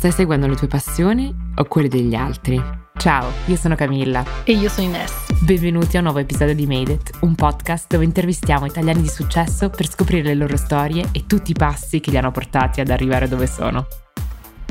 [0.00, 2.58] Stai seguendo le tue passioni o quelle degli altri?
[2.96, 4.24] Ciao, io sono Camilla.
[4.44, 5.12] E io sono Ines.
[5.42, 9.68] Benvenuti a un nuovo episodio di Made It, un podcast dove intervistiamo italiani di successo
[9.68, 13.28] per scoprire le loro storie e tutti i passi che li hanno portati ad arrivare
[13.28, 13.86] dove sono.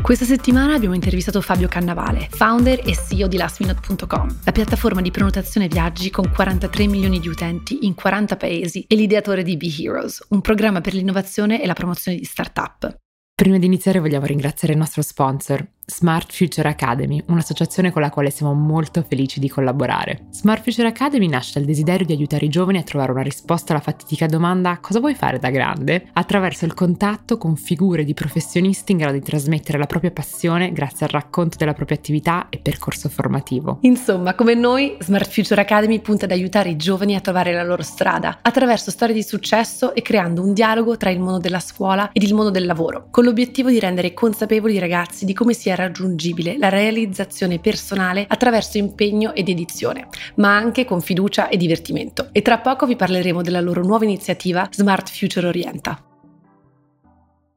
[0.02, 5.68] Questa settimana abbiamo intervistato Fabio Cannavale, founder e CEO di lastminute.com, la piattaforma di prenotazione
[5.68, 10.42] viaggi con 43 milioni di utenti in 40 paesi e l'ideatore di Be Heroes, un
[10.42, 12.98] programma per l'innovazione e la promozione di start-up.
[13.40, 18.30] Prima di iniziare vogliamo ringraziare il nostro sponsor, Smart Future Academy, un'associazione con la quale
[18.30, 20.28] siamo molto felici di collaborare.
[20.30, 23.82] Smart Future Academy nasce dal desiderio di aiutare i giovani a trovare una risposta alla
[23.82, 26.08] fatidica domanda cosa vuoi fare da grande?
[26.14, 31.06] attraverso il contatto con figure di professionisti in grado di trasmettere la propria passione grazie
[31.06, 33.80] al racconto della propria attività e percorso formativo.
[33.82, 37.82] Insomma, come noi, Smart Future Academy punta ad aiutare i giovani a trovare la loro
[37.82, 42.22] strada attraverso storie di successo e creando un dialogo tra il mondo della scuola ed
[42.22, 46.58] il mondo del lavoro, con l'obiettivo di rendere consapevoli i ragazzi di come sia raggiungibile
[46.58, 52.30] la realizzazione personale attraverso impegno ed edizione, ma anche con fiducia e divertimento.
[52.32, 56.09] E tra poco vi parleremo della loro nuova iniziativa Smart Future Orienta.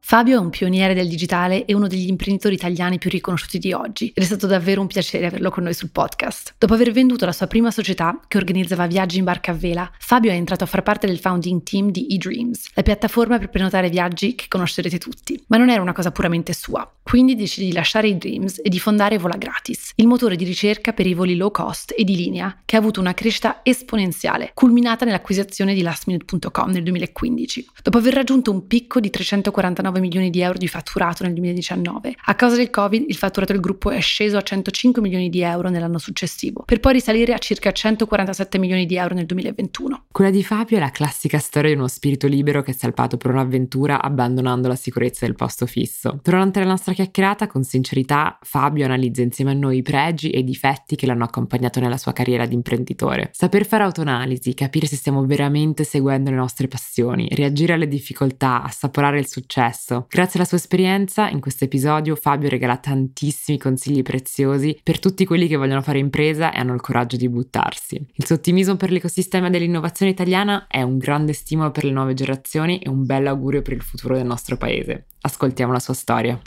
[0.04, 4.10] Fabio è un pioniere del digitale e uno degli imprenditori italiani più riconosciuti di oggi
[4.12, 6.54] ed è stato davvero un piacere averlo con noi sul podcast.
[6.58, 10.32] Dopo aver venduto la sua prima società, che organizzava viaggi in barca a vela, Fabio
[10.32, 14.34] è entrato a far parte del founding team di eDreams, la piattaforma per prenotare viaggi
[14.34, 15.42] che conoscerete tutti.
[15.46, 19.18] Ma non era una cosa puramente sua, quindi decide di lasciare eDreams e di fondare
[19.18, 22.74] Vola Gratis, il motore di ricerca per i voli low cost e di linea, che
[22.74, 27.66] ha avuto una crescita esponenziale, culminata nell'acquisizione di lastminute.com nel 2015.
[27.82, 32.14] Dopo aver raggiunto un picco di 349 milioni di euro di fatturato nel 2019.
[32.24, 35.68] A causa del Covid il fatturato del gruppo è sceso a 105 milioni di euro
[35.68, 40.04] nell'anno successivo, per poi risalire a circa 147 milioni di euro nel 2021.
[40.10, 43.30] Quella di Fabio è la classica storia di uno spirito libero che è salpato per
[43.30, 46.18] un'avventura abbandonando la sicurezza del posto fisso.
[46.22, 50.44] Durante la nostra chiacchierata, con sincerità, Fabio analizza insieme a noi i pregi e i
[50.44, 53.30] difetti che l'hanno accompagnato nella sua carriera di imprenditore.
[53.32, 59.18] Saper fare autoanalisi, capire se stiamo veramente seguendo le nostre passioni, reagire alle difficoltà, assaporare
[59.18, 60.06] il successo, successo.
[60.08, 65.48] Grazie alla sua esperienza, in questo episodio Fabio regala tantissimi consigli preziosi per tutti quelli
[65.48, 67.96] che vogliono fare impresa e hanno il coraggio di buttarsi.
[68.14, 72.78] Il suo ottimismo per l'ecosistema dell'innovazione italiana è un grande stimolo per le nuove generazioni
[72.78, 75.06] e un bel augurio per il futuro del nostro paese.
[75.20, 76.40] Ascoltiamo la sua storia.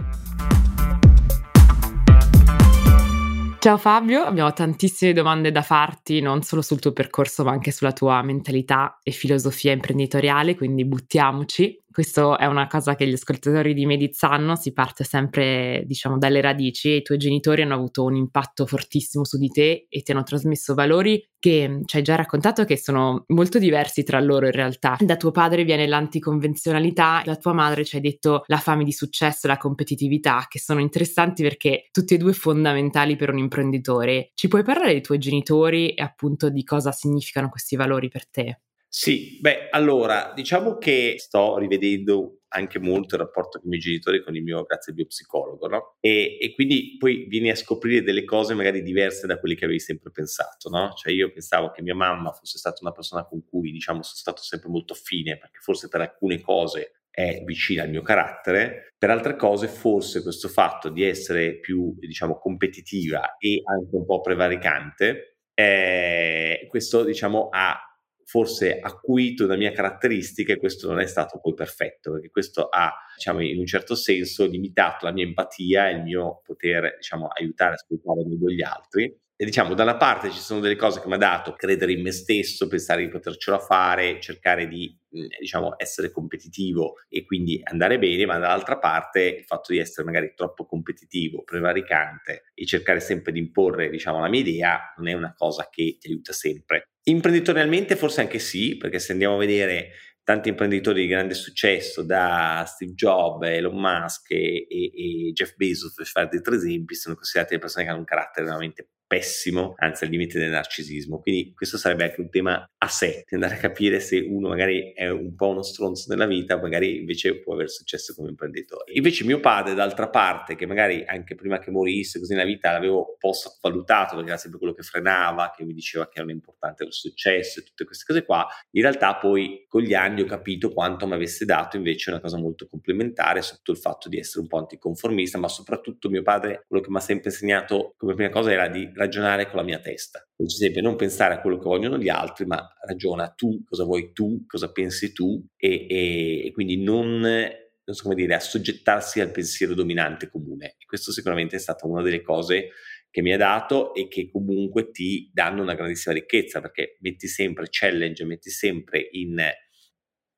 [3.65, 7.93] Ciao Fabio, abbiamo tantissime domande da farti, non solo sul tuo percorso, ma anche sulla
[7.93, 11.81] tua mentalità e filosofia imprenditoriale, quindi buttiamoci.
[11.95, 16.41] Questo è una cosa che gli ascoltatori di Mediz sanno, si parte sempre, diciamo, dalle
[16.41, 20.11] radici e i tuoi genitori hanno avuto un impatto fortissimo su di te e ti
[20.11, 24.51] hanno trasmesso valori che ci hai già raccontato che sono molto diversi tra loro in
[24.51, 24.97] realtà.
[24.99, 29.47] Da tuo padre viene l'anticonvenzionalità, da tua madre ci hai detto la fame di successo
[29.47, 34.31] e la competitività, che sono interessanti perché tutti e due fondamentali per un imprenditore.
[34.33, 38.59] Ci puoi parlare dei tuoi genitori e appunto di cosa significano questi valori per te?
[38.93, 44.23] Sì, beh, allora, diciamo che sto rivedendo anche molto il rapporto con i miei genitori,
[44.23, 45.95] con il mio, grazie al mio psicologo, no?
[45.99, 49.79] E, e, quindi poi vieni a scoprire delle cose magari diverse da quelle che avevi
[49.81, 50.93] sempre pensato, no?
[50.95, 54.41] Cioè io pensavo che mia mamma fosse stata una persona con cui, diciamo, sono stato
[54.41, 59.35] sempre molto affine, perché forse per alcune cose è vicina al mio carattere, per altre
[59.35, 66.65] cose forse questo fatto di essere più, diciamo, competitiva e anche un po' prevaricante, eh,
[66.69, 67.77] questo, diciamo, ha
[68.25, 72.91] forse acuito una mia caratteristica e questo non è stato poi perfetto, perché questo ha,
[73.15, 77.71] diciamo, in un certo senso limitato la mia empatia e il mio poter, diciamo, aiutare
[77.71, 79.15] a ascoltare meglio gli altri.
[79.37, 82.01] E diciamo, da una parte ci sono delle cose che mi ha dato credere in
[82.01, 84.97] me stesso, pensare di potercelo fare, cercare di,
[85.39, 90.33] diciamo, essere competitivo e quindi andare bene, ma dall'altra parte il fatto di essere magari
[90.35, 95.33] troppo competitivo, prevaricante e cercare sempre di imporre, diciamo, la mia idea non è una
[95.35, 96.87] cosa che ti aiuta sempre.
[97.07, 99.91] Imprenditorialmente forse anche sì, perché se andiamo a vedere
[100.23, 105.93] tanti imprenditori di grande successo, da Steve Jobs, Elon Musk e, e, e Jeff Bezos,
[105.93, 109.73] per fare dei tre esempi, sono considerati le persone che hanno un carattere veramente pessimo,
[109.77, 111.19] anzi al limite del narcisismo.
[111.19, 115.09] Quindi questo sarebbe anche un tema a sé, andare a capire se uno magari è
[115.09, 118.91] un po' uno stronzo nella vita, magari invece può avere successo come imprenditore.
[118.93, 122.97] Invece mio padre, d'altra parte, che magari anche prima che morisse, così nella vita l'avevo
[123.11, 126.83] un po' sottovalutato, perché era sempre quello che frenava, che mi diceva che era importante
[126.83, 130.71] il successo e tutte queste cose qua, in realtà poi con gli anni ho capito
[130.71, 134.47] quanto mi avesse dato invece una cosa molto complementare sotto il fatto di essere un
[134.47, 138.51] po' anticonformista, ma soprattutto mio padre, quello che mi ha sempre insegnato come prima cosa
[138.51, 140.25] era di ragionare con la mia testa.
[140.35, 144.11] Per esempio, non pensare a quello che vogliono gli altri, ma ragiona tu, cosa vuoi
[144.13, 147.53] tu, cosa pensi tu e, e, e quindi non
[147.85, 150.75] non so come dire, assoggettarsi al pensiero dominante comune.
[150.79, 152.69] E questo sicuramente è stata una delle cose
[153.11, 157.67] che mi ha dato e che comunque ti danno una grandissima ricchezza perché metti sempre
[157.69, 159.39] challenge, metti sempre in,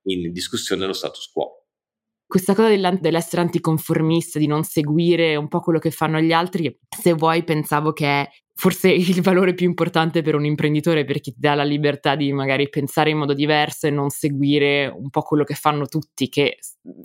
[0.07, 1.61] in discussione lo status quo
[2.27, 2.67] questa cosa
[2.99, 7.93] dell'essere anticonformista, di non seguire un po' quello che fanno gli altri, se vuoi pensavo
[7.93, 12.33] che forse il valore più importante per un imprenditore perché ti dà la libertà di
[12.33, 16.57] magari pensare in modo diverso e non seguire un po' quello che fanno tutti, che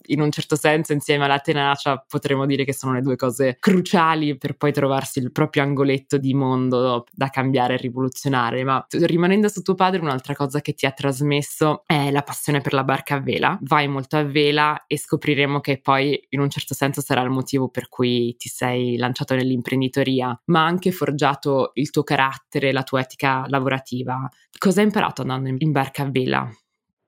[0.07, 4.37] in un certo senso insieme alla tenacia potremmo dire che sono le due cose cruciali
[4.37, 8.65] per poi trovarsi il proprio angoletto di mondo da cambiare e rivoluzionare.
[8.65, 12.73] Ma rimanendo su tuo padre, un'altra cosa che ti ha trasmesso è la passione per
[12.73, 13.59] la barca a vela.
[13.63, 17.69] Vai molto a vela e scopriremo che poi in un certo senso sarà il motivo
[17.69, 23.01] per cui ti sei lanciato nell'imprenditoria, ma anche forgiato cambiato il tuo carattere, la tua
[23.01, 24.29] etica lavorativa?
[24.57, 26.49] Cosa hai imparato andando in, barca a vela?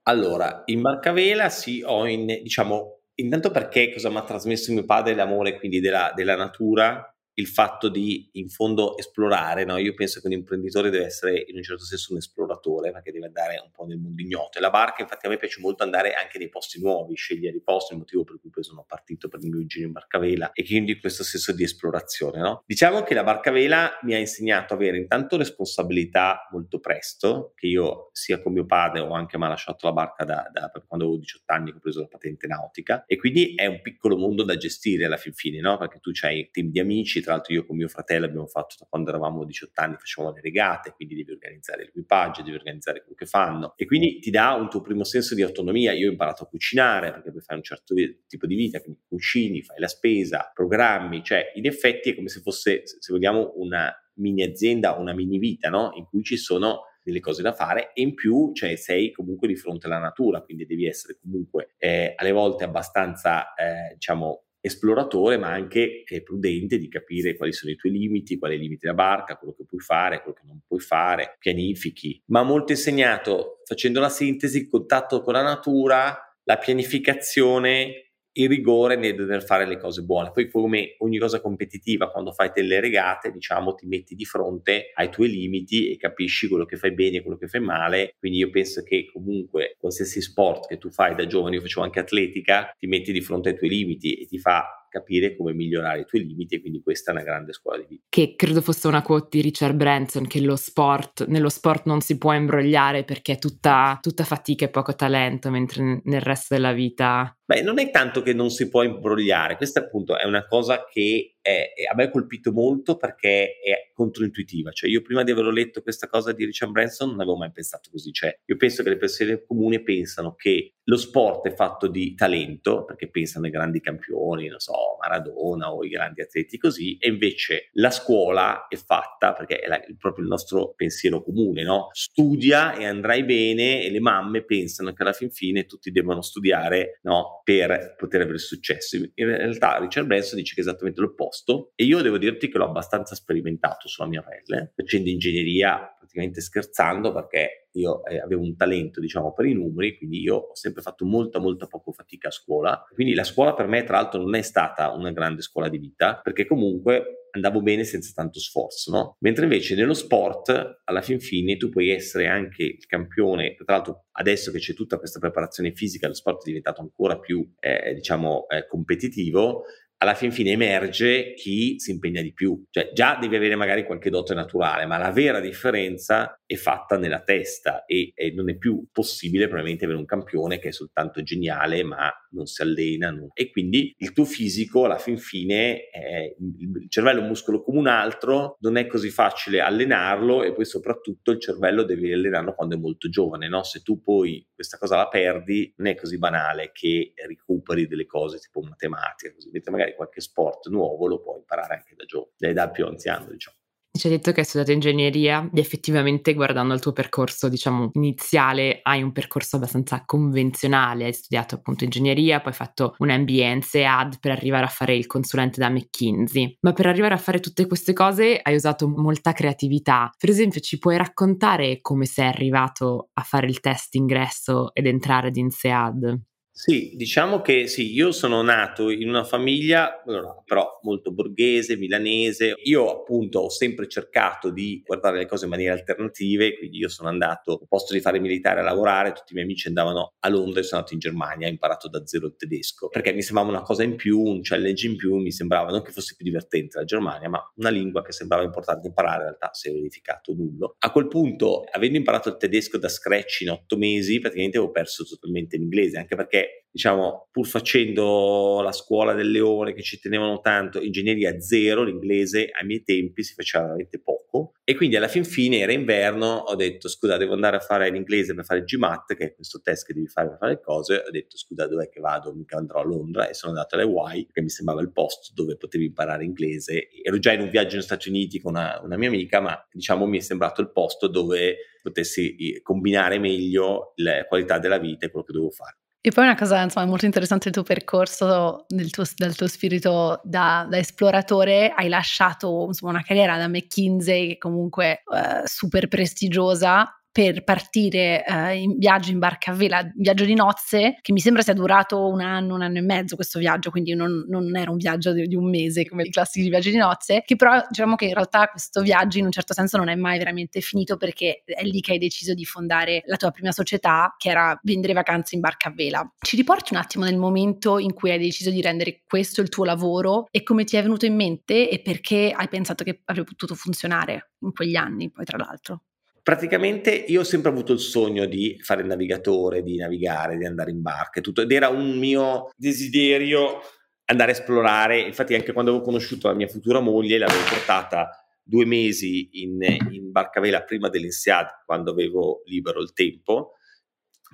[0.02, 4.72] Allora, in barca a vela sì, ho in, diciamo, intanto perché cosa mi ha trasmesso
[4.72, 9.76] mio padre l'amore quindi della, della natura il fatto di in fondo esplorare, no?
[9.78, 13.26] io penso che un imprenditore deve essere in un certo senso un esploratore perché deve
[13.26, 16.12] andare un po' nel mondo ignoto e la barca infatti a me piace molto andare
[16.14, 19.40] anche nei posti nuovi, scegliere i posti, il motivo per cui poi sono partito per
[19.42, 22.38] il mio giro in barcavela e quindi questo senso di esplorazione.
[22.38, 22.62] No?
[22.66, 28.10] Diciamo che la barcavela mi ha insegnato ad avere intanto responsabilità molto presto, che io
[28.12, 31.52] sia con mio padre ho anche mai lasciato la barca da, da quando avevo 18
[31.52, 35.04] anni che ho preso la patente nautica e quindi è un piccolo mondo da gestire
[35.04, 35.76] alla fin fine, no?
[35.78, 38.86] perché tu hai team di amici, tra l'altro io con mio fratello abbiamo fatto da
[38.88, 43.24] quando eravamo 18 anni, facevamo le regate, quindi devi organizzare l'equipaggio, devi organizzare quello che
[43.26, 45.92] fanno e quindi ti dà un tuo primo senso di autonomia.
[45.92, 47.94] Io ho imparato a cucinare perché poi fai un certo
[48.26, 52.40] tipo di vita, quindi cucini, fai la spesa, programmi, cioè in effetti è come se
[52.40, 55.92] fosse, se vogliamo, una mini azienda, una mini vita, no?
[55.96, 59.56] In cui ci sono delle cose da fare e in più cioè, sei comunque di
[59.56, 65.52] fronte alla natura, quindi devi essere comunque eh, alle volte abbastanza, eh, diciamo, esploratore, ma
[65.52, 69.52] anche eh, prudente di capire quali sono i tuoi limiti, quali limiti della barca, quello
[69.52, 72.22] che puoi fare, quello che non puoi fare, pianifichi.
[72.28, 78.96] Ma molto insegnato facendo la sintesi, il contatto con la natura, la pianificazione il rigore
[78.96, 80.30] nel dover fare le cose buone.
[80.32, 85.10] Poi come ogni cosa competitiva, quando fai delle regate, diciamo, ti metti di fronte ai
[85.10, 88.14] tuoi limiti e capisci quello che fai bene e quello che fai male.
[88.18, 92.00] Quindi io penso che comunque qualsiasi sport che tu fai da giovane, io facevo anche
[92.00, 96.04] atletica, ti metti di fronte ai tuoi limiti e ti fa capire come migliorare i
[96.04, 98.04] tuoi limiti e quindi questa è una grande scuola di vita.
[98.08, 102.16] Che credo fosse una quote di Richard Branson che lo sport, nello sport non si
[102.16, 107.36] può imbrogliare perché è tutta, tutta fatica e poco talento, mentre nel resto della vita
[107.46, 111.33] Beh, non è tanto che non si può imbrogliare, questa appunto è una cosa che
[111.44, 115.50] è, è, a me ha colpito molto perché è controintuitiva, cioè io prima di averlo
[115.50, 118.88] letto questa cosa di Richard Branson non avevo mai pensato così, cioè io penso che
[118.88, 123.80] le persone comuni pensano che lo sport è fatto di talento, perché pensano ai grandi
[123.80, 129.32] campioni, non so, Maradona o i grandi atleti così, e invece la scuola è fatta,
[129.32, 131.88] perché è la, proprio il nostro pensiero comune, no?
[131.92, 137.00] Studia e andrai bene e le mamme pensano che alla fin fine tutti devono studiare,
[137.02, 137.40] no?
[137.42, 138.96] per poter avere successo.
[138.96, 141.33] In realtà Richard Branson dice che è esattamente l'opposto
[141.74, 147.12] e io devo dirti che l'ho abbastanza sperimentato sulla mia pelle, facendo ingegneria praticamente scherzando
[147.12, 151.04] perché io eh, avevo un talento diciamo per i numeri, quindi io ho sempre fatto
[151.04, 152.84] molta molta poco fatica a scuola.
[152.92, 156.20] Quindi la scuola per me tra l'altro non è stata una grande scuola di vita
[156.22, 159.16] perché comunque andavo bene senza tanto sforzo, no?
[159.20, 164.04] Mentre invece nello sport, alla fin fine, tu puoi essere anche il campione, tra l'altro
[164.12, 168.46] adesso che c'è tutta questa preparazione fisica, lo sport è diventato ancora più, eh, diciamo,
[168.48, 169.64] eh, competitivo,
[169.98, 172.62] alla fin fine emerge chi si impegna di più.
[172.70, 177.22] Cioè, già devi avere magari qualche dote naturale, ma la vera differenza è fatta nella
[177.22, 181.82] testa e, e, non è più possibile probabilmente avere un campione che è soltanto geniale,
[181.82, 183.10] ma non si allena.
[183.10, 183.28] Non...
[183.32, 187.78] E quindi il tuo fisico, alla fin fine, è, il cervello è un muscolo come
[187.78, 192.76] un altro, non è così facile allenarlo e poi soprattutto il cervello devi allenarlo quando
[192.76, 193.62] è molto giovane, no?
[193.62, 198.38] Se tu poi questa cosa la perdi, non è così banale che recuperi delle cose
[198.38, 202.70] tipo matematica, così, mentre magari qualche sport nuovo lo puoi imparare anche da giovane, da
[202.70, 203.56] più anziano, diciamo.
[203.96, 208.80] Ci hai detto che hai studiato ingegneria ed effettivamente guardando il tuo percorso, diciamo, iniziale,
[208.82, 213.62] hai un percorso abbastanza convenzionale, hai studiato appunto ingegneria, poi hai fatto un MBA in
[213.62, 216.56] SEAD per arrivare a fare il consulente da McKinsey.
[216.62, 220.10] Ma per arrivare a fare tutte queste cose hai usato molta creatività.
[220.18, 225.28] Per esempio, ci puoi raccontare come sei arrivato a fare il test ingresso ed entrare
[225.28, 226.20] ad INSEAD?
[226.56, 232.54] Sì, diciamo che sì, io sono nato in una famiglia, allora, però molto borghese, milanese.
[232.62, 237.08] Io appunto ho sempre cercato di guardare le cose in maniera alternativa, quindi io sono
[237.08, 240.60] andato, al posto di fare militare a lavorare, tutti i miei amici andavano a Londra
[240.60, 243.62] e sono andato in Germania, ho imparato da zero il tedesco, perché mi sembrava una
[243.62, 246.84] cosa in più, un challenge in più, mi sembrava non che fosse più divertente la
[246.84, 250.76] Germania, ma una lingua che sembrava importante imparare, in realtà si è verificato nullo.
[250.78, 255.02] A quel punto, avendo imparato il tedesco da scratch in otto mesi, praticamente avevo perso
[255.04, 256.42] totalmente l'inglese, anche perché
[256.74, 262.66] diciamo, pur facendo la scuola del leone che ci tenevano tanto, ingegneria zero, l'inglese ai
[262.66, 264.54] miei tempi si faceva veramente poco.
[264.64, 268.34] E quindi alla fin fine era inverno, ho detto scusa, devo andare a fare l'inglese
[268.34, 271.04] per fare il GMAT, che è questo test che devi fare per fare le cose.
[271.06, 272.34] Ho detto scusa, dov'è che vado?
[272.34, 273.84] Mica andrò a Londra e sono andato alle
[274.16, 276.88] Y, che mi sembrava il posto dove potevi imparare inglese.
[277.04, 280.06] Ero già in un viaggio negli Stati Uniti con una, una mia amica, ma diciamo
[280.06, 285.24] mi è sembrato il posto dove potessi combinare meglio la qualità della vita e quello
[285.24, 285.76] che dovevo fare.
[286.06, 290.20] E poi una cosa insomma, molto interessante del tuo percorso, del tuo, del tuo spirito
[290.22, 296.94] da, da, esploratore, hai lasciato insomma, una carriera da McKinsey che comunque eh, super prestigiosa
[297.14, 301.42] per partire eh, in viaggio in barca a vela, viaggio di nozze, che mi sembra
[301.42, 304.78] sia durato un anno, un anno e mezzo questo viaggio, quindi non, non era un
[304.78, 308.06] viaggio di, di, un mese come i classici viaggi di nozze, che però diciamo che
[308.06, 311.62] in realtà questo viaggio in un certo senso non è mai veramente finito perché è
[311.62, 315.40] lì che hai deciso di fondare la tua prima società che era vendere vacanze in
[315.40, 316.14] barca a vela.
[316.18, 319.64] Ci riporti un attimo nel momento in cui hai deciso di rendere questo il tuo
[319.64, 323.54] lavoro e come ti è venuto in mente e perché hai pensato che avrebbe potuto
[323.54, 325.82] funzionare in quegli anni, poi tra l'altro?
[326.24, 330.70] Praticamente io ho sempre avuto il sogno di fare il navigatore, di navigare, di andare
[330.70, 333.60] in barca e tutto, ed era un mio desiderio
[334.06, 335.00] andare a esplorare.
[335.00, 338.08] Infatti, anche quando avevo conosciuto la mia futura moglie, l'avevo portata
[338.42, 339.58] due mesi in,
[339.90, 343.56] in barcavela prima dell'INSEAD, quando avevo libero il tempo,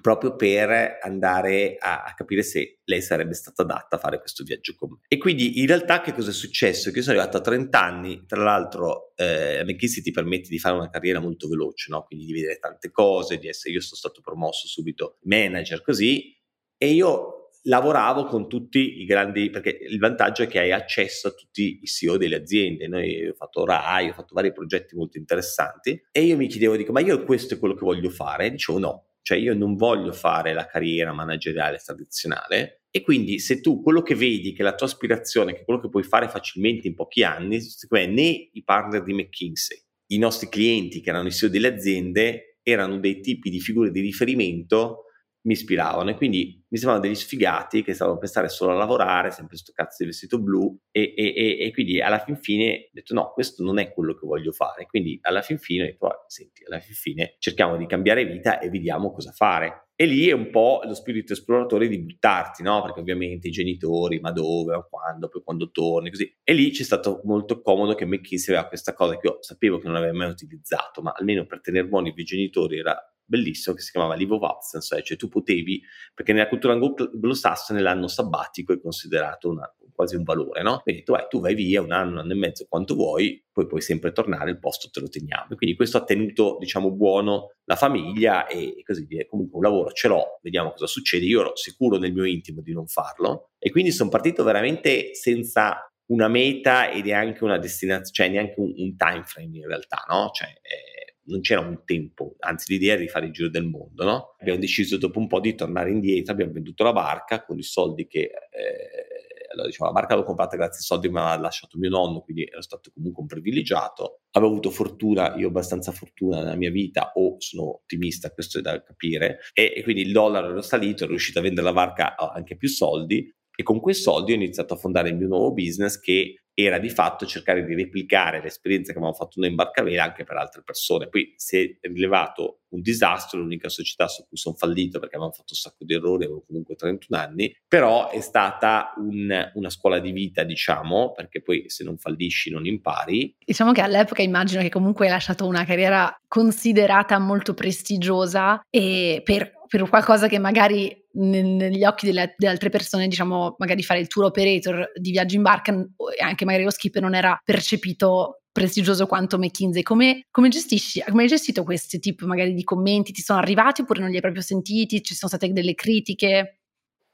[0.01, 4.75] proprio per andare a, a, capire se lei sarebbe stata adatta a fare questo viaggio
[4.77, 4.99] con me.
[5.09, 6.91] E quindi in realtà che cosa è successo?
[6.91, 10.77] Che io sono arrivato a 30 anni, tra l'altro eh, McKinsey ti permette di fare
[10.77, 12.05] una carriera molto veloce, no?
[12.05, 16.37] quindi di vedere tante cose, di essere, io sono stato promosso subito manager così,
[16.77, 21.33] e io lavoravo con tutti i grandi, perché il vantaggio è che hai accesso a
[21.33, 22.89] tutti i CEO delle aziende.
[22.89, 26.93] Noi ho fatto RAI, ho fatto vari progetti molto interessanti e io mi chiedevo, dico,
[26.93, 28.47] ma io questo è quello che voglio fare?
[28.47, 33.61] E dicevo no, cioè io non voglio fare la carriera manageriale tradizionale e quindi se
[33.61, 36.95] tu quello che vedi che la tua aspirazione, che quello che puoi fare facilmente in
[36.95, 41.33] pochi anni, secondo me né i partner di McKinsey, i nostri clienti che erano i
[41.33, 45.05] CEO delle aziende erano dei tipi di figure di riferimento
[45.43, 49.31] mi ispiravano e quindi mi sembravano degli sfigati che stavano a pensare solo a lavorare,
[49.31, 52.91] sempre sto cazzo di vestito blu e, e, e, e, quindi alla fin fine ho
[52.93, 56.07] detto no, questo non è quello che voglio fare, quindi alla fin fine ho detto
[56.07, 59.87] ah, senti, alla fin fine cerchiamo di cambiare vita e vediamo cosa fare.
[60.01, 62.81] E lì è un po' lo spirito esploratore di buttarti, no?
[62.81, 66.39] Perché ovviamente i genitori, ma dove, ma quando, poi quando torni, così.
[66.43, 69.89] E lì c'è stato molto comodo che McKinsey aveva questa cosa che io sapevo che
[69.89, 72.99] non avevo mai utilizzato, ma almeno per tenere buoni i miei genitori era
[73.31, 75.81] bellissimo che si chiamava Live of Absence, cioè tu potevi,
[76.13, 80.81] perché nella cultura anglosassone l'anno sabbatico è considerato una, quasi un valore, no?
[80.81, 83.67] Quindi tu, vai, tu vai via un anno, un anno e mezzo, quanto vuoi, poi
[83.67, 85.55] puoi sempre tornare, il posto te lo teniamo.
[85.55, 89.25] quindi questo ha tenuto, diciamo, buono la famiglia e, così via.
[89.27, 91.25] Comunque un lavoro ce l'ho, vediamo cosa succede.
[91.25, 95.85] Io ero sicuro nel mio intimo di non farlo e quindi sono partito veramente senza
[96.07, 100.31] una meta e neanche una destinazione, cioè neanche un, un time frame in realtà, no?
[100.33, 104.05] Cioè, eh, non c'era un tempo, anzi l'idea era di fare il giro del mondo,
[104.05, 104.37] no?
[104.39, 108.07] Abbiamo deciso dopo un po' di tornare indietro, abbiamo venduto la barca con i soldi
[108.07, 108.21] che...
[108.21, 109.19] Eh,
[109.53, 112.21] allora diciamo, la barca l'ho comprata grazie ai soldi che mi aveva lasciato mio nonno,
[112.21, 114.21] quindi ero stato comunque un privilegiato.
[114.31, 118.63] Avevo avuto fortuna, io ho abbastanza fortuna nella mia vita, o sono ottimista, questo è
[118.63, 122.17] da capire, e, e quindi il dollaro era salito, ero riuscito a vendere la barca
[122.17, 123.29] anche più soldi,
[123.61, 126.89] e con quei soldi ho iniziato a fondare il mio nuovo business che era di
[126.89, 131.09] fatto cercare di replicare l'esperienza che avevamo fatto noi in Barcavela anche per altre persone.
[131.09, 135.53] Poi si è rilevato un disastro, l'unica società su cui sono fallito perché avevamo fatto
[135.53, 140.13] un sacco di errori, avevo comunque 31 anni, però è stata un, una scuola di
[140.13, 143.37] vita, diciamo, perché poi se non fallisci non impari.
[143.45, 149.59] Diciamo che all'epoca immagino che comunque hai lasciato una carriera considerata molto prestigiosa e per
[149.71, 154.27] per qualcosa che magari negli occhi delle, delle, altre persone, diciamo, magari fare il tour
[154.27, 159.39] operator di viaggio in barca e anche magari lo skipper non era percepito prestigioso quanto
[159.39, 159.83] McKinsey.
[159.83, 163.13] Come, come gestisci, come hai gestito questi tipi magari di commenti?
[163.13, 165.03] Ti sono arrivati oppure non li hai proprio sentiti?
[165.03, 166.61] Ci sono state delle critiche?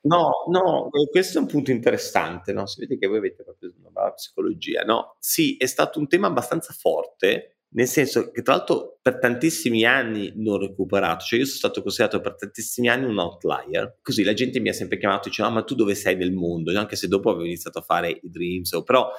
[0.06, 2.66] No, no, questo è un punto interessante, no?
[2.66, 5.16] Si vede che voi avete proprio una psicologia, no?
[5.18, 10.32] Sì, è stato un tema abbastanza forte nel senso che tra l'altro per tantissimi anni
[10.36, 14.60] non recuperato, cioè io sono stato considerato per tantissimi anni un outlier, così la gente
[14.60, 17.08] mi ha sempre chiamato e diceva ah, ma tu dove sei nel mondo, anche se
[17.08, 19.10] dopo avevo iniziato a fare i dreams, però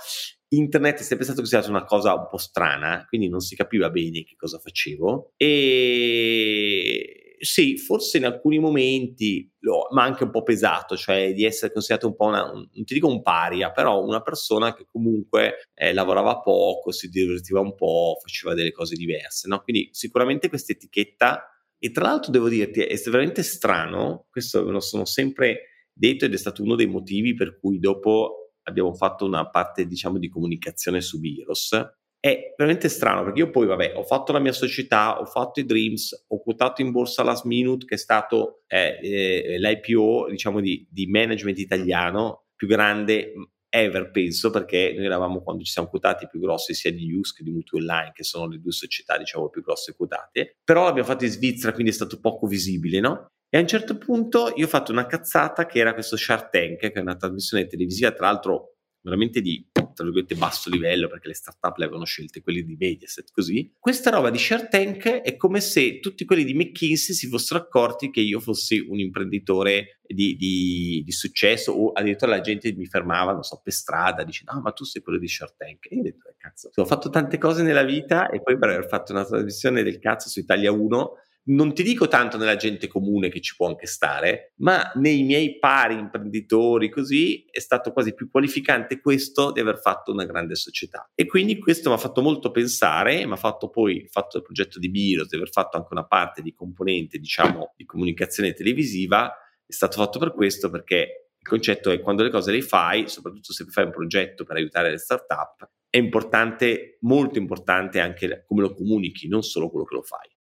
[0.49, 4.23] internet è sempre stato considerato una cosa un po' strana, quindi non si capiva bene
[4.23, 5.33] che cosa facevo.
[5.35, 11.71] E sì, forse in alcuni momenti, lo, ma anche un po' pesato, cioè di essere
[11.71, 15.69] considerato un po' una, un, non ti dico un paria, però una persona che comunque
[15.73, 19.61] eh, lavorava poco, si divertiva un po', faceva delle cose diverse, no?
[19.61, 21.43] Quindi sicuramente questa etichetta,
[21.77, 26.33] e tra l'altro devo dirti, è veramente strano, questo me lo sono sempre detto ed
[26.33, 31.01] è stato uno dei motivi per cui dopo abbiamo fatto una parte, diciamo, di comunicazione
[31.01, 31.73] su Virus,
[32.19, 35.65] è veramente strano perché io poi, vabbè, ho fatto la mia società, ho fatto i
[35.65, 40.85] Dreams, ho quotato in borsa Last Minute, che è stato eh, eh, l'IPO, diciamo, di,
[40.89, 43.33] di, management italiano più grande
[43.69, 47.43] ever, penso, perché noi eravamo quando ci siamo quotati più grossi sia di Use che
[47.43, 50.57] di Mutual Line, che sono le due società, diciamo, più grosse quotate.
[50.63, 53.27] Però l'abbiamo fatto in Svizzera, quindi è stato poco visibile, no?
[53.49, 56.77] E a un certo punto io ho fatto una cazzata che era questo Shark Tank,
[56.79, 59.65] che è una trasmissione televisiva, tra l'altro veramente di
[59.97, 63.73] tra virgolette basso livello perché le startup le avevano scelte quelli di Mediaset così.
[63.79, 68.11] Questa roba di Shark Tank è come se tutti quelli di McKinsey si fossero accorti
[68.11, 73.33] che io fossi un imprenditore di, di, di successo o addirittura la gente mi fermava
[73.33, 75.87] non so per strada dicendo ah ma tu sei quello di Shark Tank.
[75.89, 78.69] E io ho detto eh, cazzo ho fatto tante cose nella vita e poi per
[78.69, 81.11] aver fatto una trasmissione del cazzo su Italia 1
[81.47, 85.59] non ti dico tanto nella gente comune che ci può anche stare, ma nei miei
[85.59, 91.09] pari imprenditori così è stato quasi più qualificante questo di aver fatto una grande società.
[91.15, 94.43] E quindi questo mi ha fatto molto pensare, mi ha fatto poi il fatto del
[94.43, 99.31] progetto di Biros, di aver fatto anche una parte di componente, diciamo, di comunicazione televisiva,
[99.65, 103.53] è stato fatto per questo perché il concetto è quando le cose le fai, soprattutto
[103.53, 108.73] se fai un progetto per aiutare le start-up, è importante, molto importante anche come lo
[108.73, 110.35] comunichi, non solo quello che lo fai.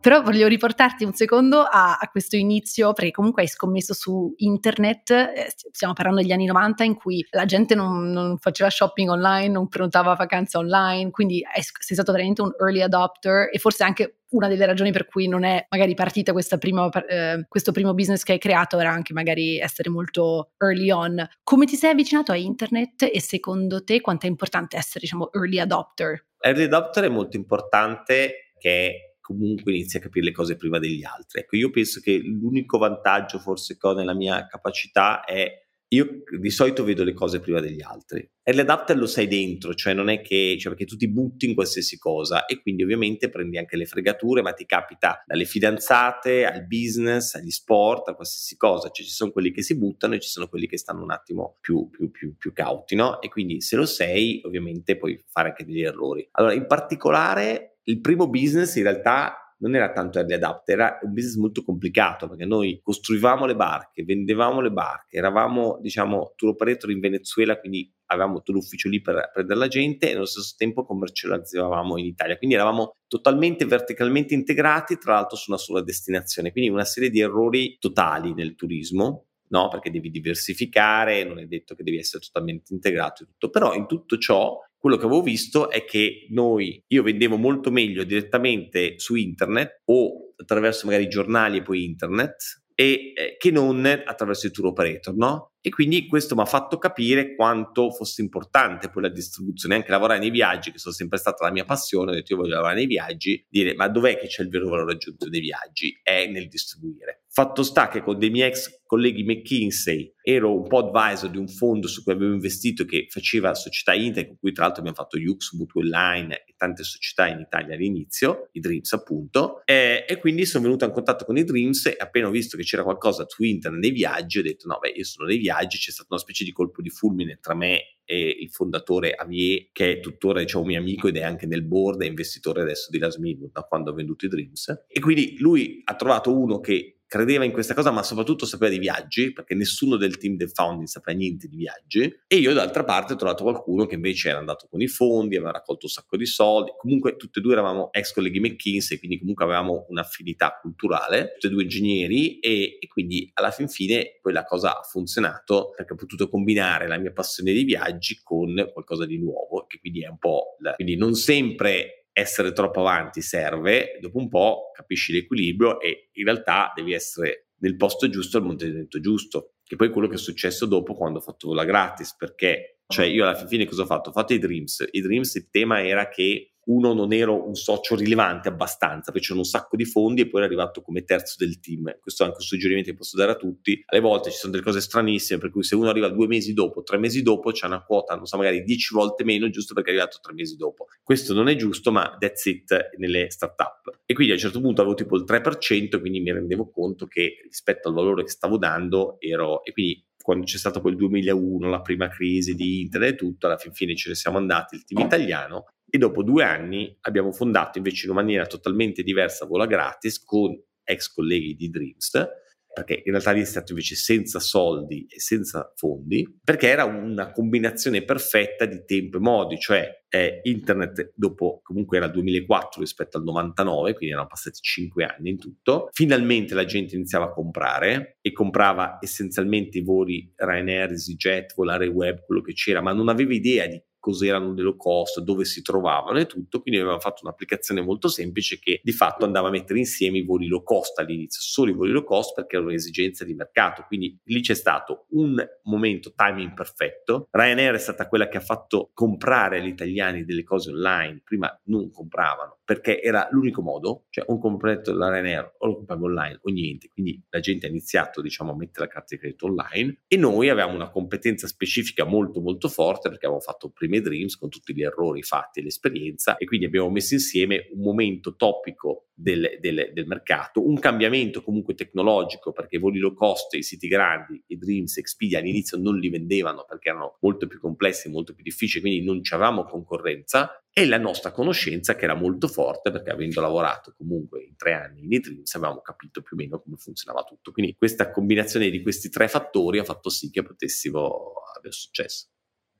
[0.00, 5.10] Però voglio riportarti un secondo a, a, questo inizio, perché comunque hai scommesso su internet,
[5.10, 9.48] eh, stiamo parlando degli anni 90 in cui la gente non, non, faceva shopping online,
[9.48, 14.48] non prenotava vacanze online, quindi sei stato veramente un early adopter e forse anche una
[14.48, 18.38] delle ragioni per cui non è magari partita prima, eh, questo primo business che hai
[18.38, 21.28] creato era anche magari essere molto early on.
[21.42, 25.58] Come ti sei avvicinato a internet e secondo te quanto è importante essere diciamo early
[25.58, 26.24] adopter?
[26.40, 31.40] Early adopter è molto importante che comunque inizi a capire le cose prima degli altri.
[31.40, 36.50] Ecco, io penso che l'unico vantaggio forse che ho nella mia capacità è io di
[36.50, 38.28] solito vedo le cose prima degli altri.
[38.42, 41.54] E l'adapter lo sai dentro, cioè non è che, cioè perché tu ti butti in
[41.54, 46.64] qualsiasi cosa e quindi ovviamente prendi anche le fregature, ma ti capita dalle fidanzate al
[46.66, 48.90] business, agli sport, a qualsiasi cosa.
[48.90, 51.56] Cioè ci sono quelli che si buttano e ci sono quelli che stanno un attimo
[51.60, 53.20] più, più, più, più cauti, no?
[53.20, 56.26] E quindi se lo sei, ovviamente puoi fare anche degli errori.
[56.32, 61.12] Allora, in particolare, il primo business in realtà non era tanto early adapter, era un
[61.12, 66.90] business molto complicato perché noi costruivamo le barche, vendevamo le barche, eravamo diciamo tour operator
[66.90, 70.84] in Venezuela, quindi avevamo tutto l'ufficio lì per prendere la gente e nello stesso tempo
[70.84, 76.70] commercializzavamo in Italia, quindi eravamo totalmente verticalmente integrati tra l'altro su una sola destinazione, quindi
[76.70, 79.68] una serie di errori totali nel turismo no?
[79.68, 83.50] Perché devi diversificare, non è detto che devi essere totalmente integrato e tutto.
[83.50, 88.02] Però in tutto ciò, quello che avevo visto è che noi, io vendevo molto meglio
[88.02, 94.46] direttamente su internet o attraverso magari giornali e poi internet, e, eh, che non attraverso
[94.46, 95.52] il tour operator, no?
[95.62, 100.18] E quindi questo mi ha fatto capire quanto fosse importante poi la distribuzione, anche lavorare
[100.18, 102.86] nei viaggi, che sono sempre stata la mia passione, ho detto io voglio lavorare nei
[102.86, 105.98] viaggi, dire ma dov'è che c'è il vero valore aggiunto dei viaggi?
[106.02, 107.24] È nel distribuire.
[107.32, 111.46] Fatto sta che con dei miei ex colleghi McKinsey ero un po' advisor di un
[111.46, 115.16] fondo su cui avevo investito che faceva società internet, con cui tra l'altro abbiamo fatto
[115.16, 120.44] Yux, Mutual Line e tante società in Italia all'inizio, i Dreams appunto, e, e, quindi
[120.44, 123.44] sono venuto in contatto con i Dreams e appena ho visto che c'era qualcosa su
[123.44, 126.44] internet nei viaggi ho detto no beh io sono nei viaggi, c'è stata una specie
[126.44, 130.78] di colpo di fulmine tra me e il fondatore Avier che è tuttora diciamo mio
[130.78, 133.94] amico ed è anche nel board, è investitore adesso di Last Minute da quando ho
[133.94, 134.84] venduto i Dreams.
[134.88, 138.78] E quindi lui ha trovato uno che credeva in questa cosa, ma soprattutto sapeva di
[138.78, 142.20] viaggi, perché nessuno del team del founding sapeva niente di viaggi.
[142.28, 145.50] E io, d'altra parte, ho trovato qualcuno che invece era andato con i fondi, aveva
[145.50, 146.70] raccolto un sacco di soldi.
[146.78, 151.50] Comunque, tutti e due eravamo ex colleghi McKinsey, quindi comunque avevamo un'affinità culturale, tutti e
[151.50, 155.96] due ingegneri, e, e quindi alla fin fine poi la cosa ha funzionato perché ho
[155.96, 160.18] potuto combinare la mia passione di viaggi con qualcosa di nuovo, che quindi è un
[160.18, 160.54] po'.
[160.60, 166.24] La, quindi non sempre essere troppo avanti serve, dopo un po' capisci l'equilibrio e in
[166.24, 170.18] realtà devi essere nel posto giusto al momento giusto, che poi è quello che è
[170.18, 174.10] successo dopo quando ho fatto vola gratis, perché cioè io alla fine cosa ho fatto?
[174.10, 177.96] Ho fatto i Dreams, i Dreams il tema era che uno non ero un socio
[177.96, 181.98] rilevante abbastanza, c'erano un sacco di fondi e poi ero arrivato come terzo del team.
[182.00, 183.82] Questo è anche un suggerimento che posso dare a tutti.
[183.86, 186.82] Alle volte ci sono delle cose stranissime, per cui se uno arriva due mesi dopo,
[186.82, 189.92] tre mesi dopo, c'è una quota, non so, magari dieci volte meno, giusto perché è
[189.94, 190.86] arrivato tre mesi dopo.
[191.02, 194.02] Questo non è giusto, ma that's it nelle startup.
[194.06, 197.40] E quindi a un certo punto avevo tipo il 3%, quindi mi rendevo conto che
[197.42, 199.64] rispetto al valore che stavo dando ero...
[199.64, 203.56] E quindi quando c'è stato quel 2001, la prima crisi di internet e tutto, alla
[203.56, 207.78] fin fine ce ne siamo andati, il team italiano, e dopo due anni abbiamo fondato
[207.78, 212.28] invece in una maniera totalmente diversa Vola Gratis con ex colleghi di Dreams,
[212.72, 217.32] perché in realtà lì è stato invece senza soldi e senza fondi, perché era una
[217.32, 223.18] combinazione perfetta di tempo e modi, cioè eh, internet dopo comunque era il 2004 rispetto
[223.18, 228.18] al 99, quindi erano passati 5 anni in tutto, finalmente la gente iniziava a comprare
[228.20, 233.34] e comprava essenzialmente i voli Ryanair, EasyJet, volare web, quello che c'era, ma non aveva
[233.34, 237.80] idea di cos'erano le low cost, dove si trovavano e tutto, quindi avevamo fatto un'applicazione
[237.82, 241.70] molto semplice che di fatto andava a mettere insieme i voli low cost all'inizio, solo
[241.70, 246.12] i voli low cost perché era un'esigenza di mercato, quindi lì c'è stato un momento
[246.14, 251.20] timing perfetto, Ryanair è stata quella che ha fatto comprare agli italiani delle cose online,
[251.22, 256.04] prima non compravano perché era l'unico modo, cioè un completo la Ryanair o lo compravi
[256.04, 259.46] online o niente, quindi la gente ha iniziato diciamo a mettere la carta di credito
[259.46, 264.00] online e noi avevamo una competenza specifica molto molto forte perché avevamo fatto prima i
[264.00, 268.36] Dreams con tutti gli errori fatti e l'esperienza e quindi abbiamo messo insieme un momento
[268.36, 273.62] topico del, del, del, mercato, un cambiamento comunque tecnologico perché i voli low cost, i
[273.62, 278.32] siti grandi, i Dreams, Expedia all'inizio non li vendevano perché erano molto più complessi, molto
[278.32, 283.10] più difficili, quindi non avevamo concorrenza e la nostra conoscenza che era molto forte perché
[283.10, 287.24] avendo lavorato comunque in tre anni in Etrims avevamo capito più o meno come funzionava
[287.24, 287.52] tutto.
[287.52, 292.28] Quindi questa combinazione di questi tre fattori ha fatto sì che potessimo avere successo.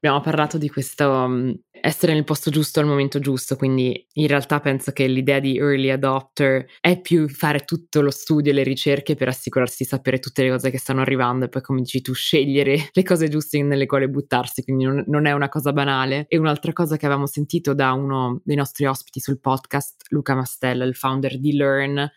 [0.03, 4.59] Abbiamo parlato di questo um, essere nel posto giusto al momento giusto, quindi in realtà
[4.59, 9.15] penso che l'idea di early adopter è più fare tutto lo studio e le ricerche
[9.15, 12.15] per assicurarsi di sapere tutte le cose che stanno arrivando e poi come dici tu
[12.15, 16.25] scegliere le cose giuste nelle quali buttarsi, quindi non, non è una cosa banale.
[16.29, 20.85] E un'altra cosa che avevamo sentito da uno dei nostri ospiti sul podcast, Luca Mastella,
[20.85, 22.11] il founder di Learn,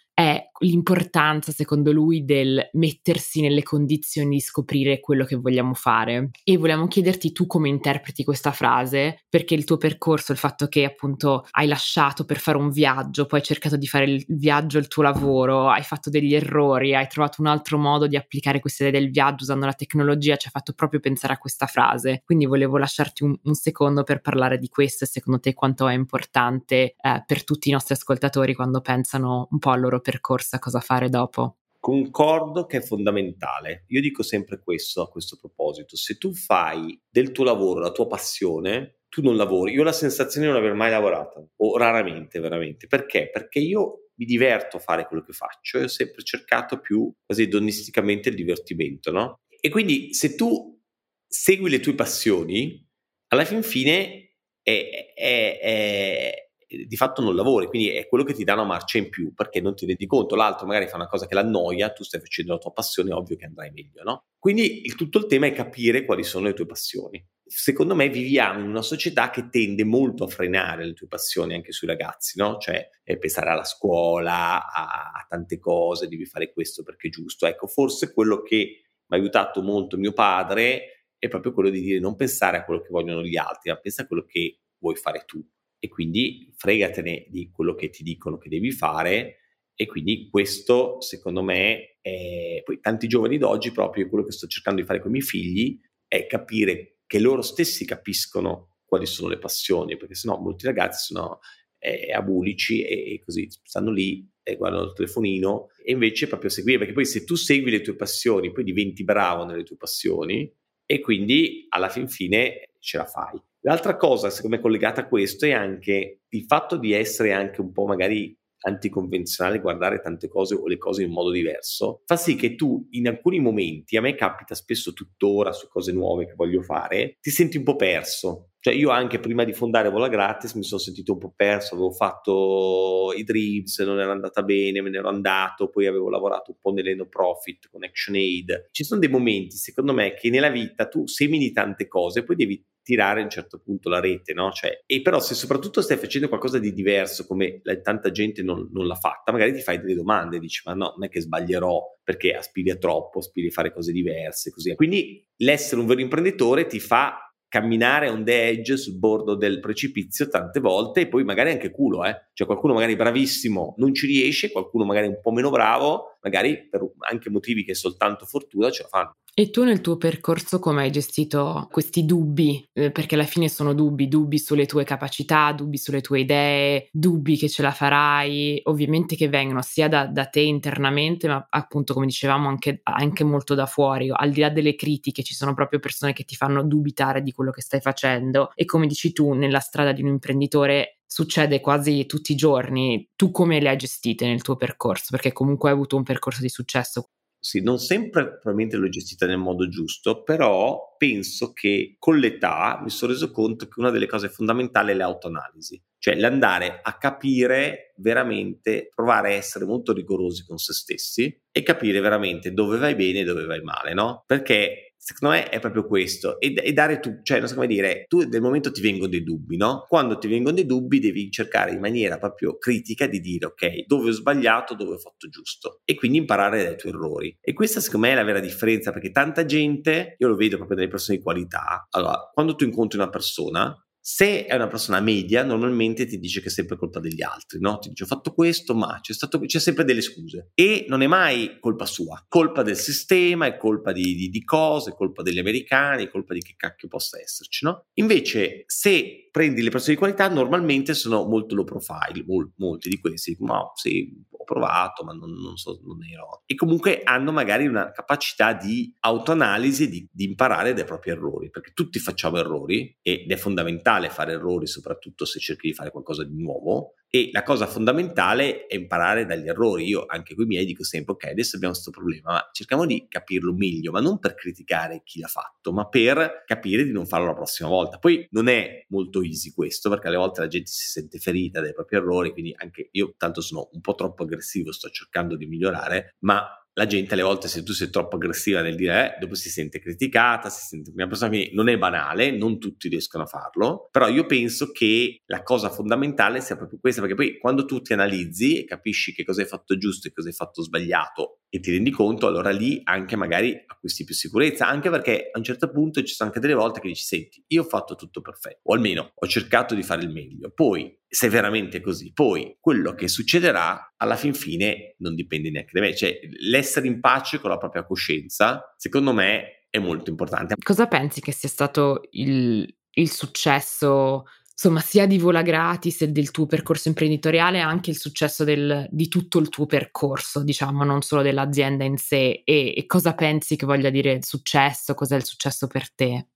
[0.59, 6.29] l'importanza, secondo lui, del mettersi nelle condizioni di scoprire quello che vogliamo fare.
[6.43, 10.85] E vogliamo chiederti tu come interpreti questa frase, perché il tuo percorso, il fatto che
[10.85, 14.87] appunto hai lasciato per fare un viaggio, poi hai cercato di fare il viaggio il
[14.87, 18.99] tuo lavoro, hai fatto degli errori, hai trovato un altro modo di applicare questa idea
[18.99, 22.21] del viaggio usando la tecnologia, ci ha fatto proprio pensare a questa frase.
[22.25, 25.93] Quindi volevo lasciarti un, un secondo per parlare di questo e secondo te quanto è
[25.93, 30.59] importante eh, per tutti i nostri ascoltatori quando pensano un po' al loro percorso, a
[30.59, 31.57] cosa fare dopo.
[31.79, 33.83] Concordo che è fondamentale.
[33.87, 35.97] Io dico sempre questo a questo proposito.
[35.97, 39.73] Se tu fai del tuo lavoro la tua passione, tu non lavori.
[39.73, 42.87] Io ho la sensazione di non aver mai lavorato, o raramente veramente.
[42.87, 43.29] Perché?
[43.29, 47.47] Perché io mi diverto a fare quello che faccio e ho sempre cercato più quasi
[47.47, 49.41] donisticamente il divertimento, no?
[49.59, 50.81] E quindi se tu
[51.27, 52.87] segui le tue passioni,
[53.27, 56.42] alla fin fine è, è, è,
[56.87, 59.61] di fatto non lavori, quindi è quello che ti dà una marcia in più perché
[59.61, 60.35] non ti rendi conto.
[60.35, 63.35] L'altro magari fa una cosa che l'annoia, tu stai facendo la tua passione, è ovvio
[63.35, 64.25] che andrai meglio, no?
[64.39, 67.25] Quindi il, tutto il tema è capire quali sono le tue passioni.
[67.45, 71.71] Secondo me viviamo in una società che tende molto a frenare le tue passioni anche
[71.71, 72.57] sui ragazzi, no?
[72.57, 77.45] Cioè eh, pensare alla scuola, a, a tante cose, devi fare questo perché è giusto.
[77.45, 81.99] Ecco, forse quello che mi ha aiutato molto mio padre è proprio quello di dire
[81.99, 85.23] non pensare a quello che vogliono gli altri, ma pensa a quello che vuoi fare
[85.25, 85.41] tu.
[85.83, 89.39] E quindi fregatene di quello che ti dicono che devi fare.
[89.75, 92.61] E quindi questo, secondo me, è...
[92.63, 95.77] poi tanti giovani d'oggi, proprio quello che sto cercando di fare con i miei figli,
[96.07, 101.39] è capire che loro stessi capiscono quali sono le passioni, perché sennò molti ragazzi sono
[101.79, 106.77] eh, abulici e, e, così stanno lì e guardano il telefonino e invece proprio seguire,
[106.77, 110.49] perché poi se tu segui le tue passioni, poi diventi bravo nelle tue passioni
[110.85, 113.37] e quindi alla fin fine ce la fai.
[113.65, 117.71] L'altra cosa, secondo me, collegata a questo è anche il fatto di essere anche un
[117.71, 122.55] po' magari anticonvenzionale, guardare tante cose o le cose in modo diverso, fa sì che
[122.55, 127.17] tu in alcuni momenti, a me capita spesso tuttora su cose nuove che voglio fare,
[127.21, 128.49] ti senti un po' perso.
[128.63, 131.91] Cioè io anche prima di fondare Vola Gratis mi sono sentito un po' perso, avevo
[131.91, 136.57] fatto i Dreams, non era andata bene, me ne ero andato, poi avevo lavorato un
[136.61, 138.69] po' nelle no profit con ActionAid.
[138.71, 142.65] Ci sono dei momenti, secondo me, che nella vita tu semini tante cose, poi devi
[142.81, 144.49] tirare a un certo punto la rete, no?
[144.51, 148.69] Cioè, e però se soprattutto stai facendo qualcosa di diverso come la, tanta gente non,
[148.71, 151.99] non, l'ha fatta, magari ti fai delle domande, dici ma no, non è che sbaglierò
[152.01, 154.73] perché aspiri a troppo, aspiri a fare cose diverse, così.
[154.75, 160.27] Quindi l'essere un vero imprenditore ti fa camminare on the edge sul bordo del precipizio
[160.27, 162.29] tante volte e poi magari anche culo, eh?
[162.33, 166.81] Cioè qualcuno magari bravissimo non ci riesce, qualcuno magari un po' meno bravo, magari per
[167.07, 169.17] anche motivi che soltanto fortuna ce la fanno.
[169.35, 172.63] E tu nel tuo percorso come hai gestito questi dubbi?
[172.71, 177.35] Eh, perché alla fine sono dubbi, dubbi sulle tue capacità, dubbi sulle tue idee, dubbi
[177.35, 182.05] che ce la farai, ovviamente che vengono sia da, da te internamente, ma appunto come
[182.05, 186.13] dicevamo anche, anche, molto da fuori, al di là delle critiche ci sono proprio persone
[186.13, 189.93] che ti fanno dubitare di quello che stai facendo e come dici tu nella strada
[189.93, 194.57] di un imprenditore succede quasi tutti i giorni, tu come le hai gestite nel tuo
[194.57, 195.07] percorso?
[195.09, 197.07] Perché comunque hai avuto un percorso di successo
[197.45, 202.89] sì, non sempre probabilmente l'ho gestita nel modo giusto, però penso che con l'età mi
[202.89, 208.89] sono reso conto che una delle cose fondamentali è l'autoanalisi, cioè l'andare a capire veramente,
[208.95, 213.23] provare a essere molto rigorosi con se stessi e capire veramente dove vai bene e
[213.25, 214.23] dove vai male, no?
[214.25, 218.05] Perché secondo me è proprio questo e, e, dare tu, cioè non so come dire,
[218.07, 219.85] tu nel momento ti vengono dei dubbi, no?
[219.89, 224.09] Quando ti vengono dei dubbi devi cercare in maniera proprio critica di dire ok, dove
[224.09, 227.37] ho sbagliato, dove ho fatto giusto e quindi imparare dai tuoi errori.
[227.41, 230.77] E questa secondo me è la vera differenza perché tanta gente, io lo vedo proprio
[230.77, 235.45] nelle persone di qualità, allora quando tu incontri una persona se è una persona media,
[235.45, 237.79] normalmente ti dice che è sempre colpa degli altri, no?
[237.79, 240.49] Ti dice ho fatto questo, ma c'è, stato, c'è sempre delle scuse.
[240.55, 244.89] E non è mai colpa sua, colpa del sistema, è colpa di, di, di cose,
[244.91, 247.85] è colpa degli americani, è colpa di che cacchio possa esserci, no?
[247.93, 252.99] Invece, se prendi le persone di qualità, normalmente sono molto low profile, mol, molti di
[252.99, 256.43] questi, ma sì, ho provato, ma non, non, so, non ero.
[256.45, 261.71] E comunque hanno magari una capacità di autoanalisi, di, di imparare dai propri errori, perché
[261.73, 266.41] tutti facciamo errori ed è fondamentale fare errori, soprattutto se cerchi di fare qualcosa di
[266.41, 266.95] nuovo.
[267.09, 269.85] E la cosa fondamentale è imparare dagli errori.
[269.85, 273.53] Io anche qui mi dico sempre, ok, adesso abbiamo questo problema, ma cerchiamo di capirlo
[273.53, 277.35] meglio, ma non per criticare chi l'ha fatto, ma per capire di non farlo la
[277.35, 277.99] prossima volta.
[277.99, 281.73] Poi non è molto easy questo, perché alle volte la gente si sente ferita dai
[281.73, 286.15] propri errori, quindi anche io tanto sono un po' troppo aggressivo, sto cercando di migliorare,
[286.21, 289.49] ma la gente alle volte se tu sei troppo aggressiva nel dire eh, dopo si
[289.49, 293.89] sente criticata, si sente una persona che non è banale, non tutti riescono a farlo,
[293.91, 297.93] però io penso che la cosa fondamentale sia proprio questa, perché poi quando tu ti
[297.93, 301.69] analizzi e capisci che cosa hai fatto giusto e cosa hai fatto sbagliato e ti
[301.69, 306.01] rendi conto, allora lì anche magari acquisti più sicurezza, anche perché a un certo punto
[306.01, 309.11] ci sono anche delle volte che dici senti, io ho fatto tutto perfetto, o almeno
[309.13, 312.11] ho cercato di fare il meglio, poi se è veramente così.
[312.11, 316.99] Poi quello che succederà alla fin fine non dipende neanche da me, cioè l'essere in
[316.99, 320.55] pace con la propria coscienza, secondo me è molto importante.
[320.61, 326.31] Cosa pensi che sia stato il, il successo, insomma, sia di Vola Gratis e del
[326.31, 331.21] tuo percorso imprenditoriale, anche il successo del, di tutto il tuo percorso, diciamo, non solo
[331.21, 332.41] dell'azienda in sé?
[332.43, 334.93] E, e cosa pensi che voglia dire successo?
[334.93, 336.27] Cos'è il successo per te?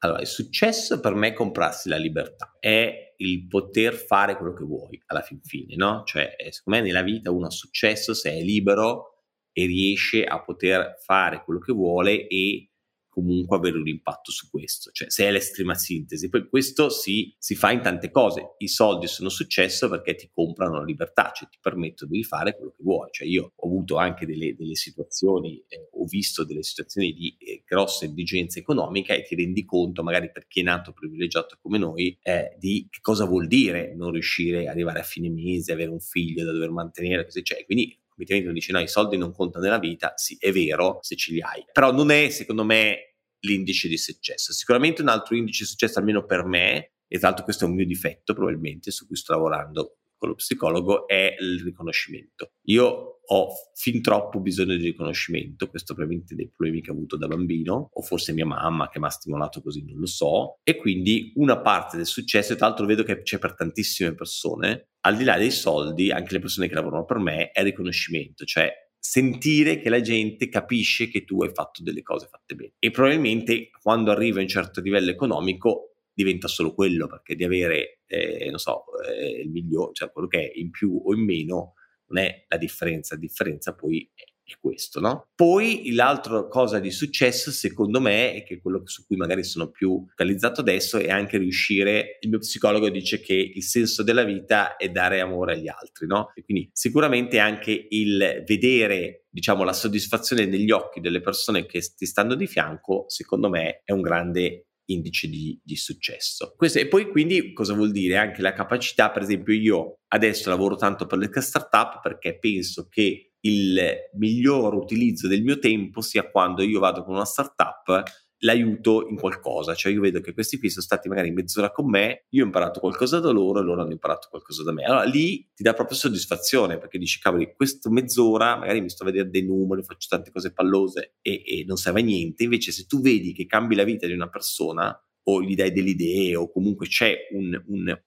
[0.00, 4.64] Allora, il successo per me è comprarsi la libertà, è il poter fare quello che
[4.64, 6.02] vuoi alla fin fine, no?
[6.04, 10.42] Cioè, eh, secondo me nella vita uno ha successo se è libero e riesce a
[10.42, 12.69] poter fare quello che vuole e
[13.10, 16.28] comunque avere un impatto su questo, cioè se è l'estrema sintesi.
[16.28, 18.54] Poi questo si, si, fa in tante cose.
[18.58, 22.72] I soldi sono successo perché ti comprano la libertà, cioè ti permettono di fare quello
[22.76, 23.08] che vuoi.
[23.10, 27.62] Cioè io ho avuto anche delle, delle situazioni, eh, ho visto delle situazioni di eh,
[27.66, 32.16] grossa indigenza economica e ti rendi conto, magari per chi è nato privilegiato come noi,
[32.22, 36.44] eh, di cosa vuol dire non riuscire ad arrivare a fine mese, avere un figlio
[36.44, 37.42] da dover mantenere, così.
[37.42, 40.98] Cioè, quindi effettivamente uno dice no, i soldi non contano nella vita, sì, è vero
[41.00, 44.52] se ce li hai, però non è secondo me l'indice di successo.
[44.52, 47.74] Sicuramente un altro indice di successo, almeno per me, e tra l'altro questo è un
[47.74, 52.52] mio difetto probabilmente su cui sto lavorando con lo psicologo, è il riconoscimento.
[52.64, 57.26] Io ho fin troppo bisogno di riconoscimento, questo probabilmente dei problemi che ho avuto da
[57.26, 61.32] bambino, o forse mia mamma che mi ha stimolato così, non lo so, e quindi
[61.36, 65.24] una parte del successo, e tra l'altro vedo che c'è per tantissime persone, al di
[65.24, 69.88] là dei soldi, anche le persone che lavorano per me, è riconoscimento, cioè sentire che
[69.88, 72.74] la gente capisce che tu hai fatto delle cose fatte bene.
[72.78, 77.99] E probabilmente quando arriva a un certo livello economico diventa solo quello, perché di avere,
[78.10, 81.74] eh, non so, eh, il migliore, cioè quello che è in più o in meno,
[82.08, 84.24] non è la differenza, la differenza poi è,
[84.60, 85.28] questo, no?
[85.32, 89.70] Poi l'altra cosa di successo, secondo me, e che è quello su cui magari sono
[89.70, 94.74] più focalizzato adesso, è anche riuscire, il mio psicologo dice che il senso della vita
[94.74, 96.32] è dare amore agli altri, no?
[96.34, 102.04] E quindi sicuramente anche il vedere diciamo la soddisfazione negli occhi delle persone che ti
[102.04, 106.54] stanno di fianco, secondo me è un grande indice di, di successo.
[106.56, 108.16] Questo, e poi quindi cosa vuol dire?
[108.16, 113.32] Anche la capacità, per esempio io adesso lavoro tanto per le startup perché penso che
[113.40, 113.80] il
[114.14, 118.02] miglior utilizzo del mio tempo sia quando io vado con una startup
[118.40, 122.26] l'aiuto in qualcosa, cioè io vedo che questi qui sono stati magari mezz'ora con me,
[122.30, 124.84] io ho imparato qualcosa da loro e loro hanno imparato qualcosa da me.
[124.84, 129.06] Allora lì ti dà proprio soddisfazione perché dici cavoli, questa mezz'ora magari mi sto a
[129.06, 132.86] vedere dei numeri, faccio tante cose pallose e, e non serve a niente, invece se
[132.86, 136.50] tu vedi che cambi la vita di una persona o gli dai delle idee o
[136.50, 137.98] comunque c'è un, un,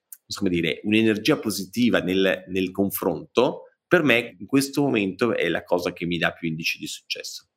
[0.49, 6.05] dire, un'energia positiva nel, nel confronto, per me in questo momento è la cosa che
[6.05, 7.49] mi dà più indici di successo.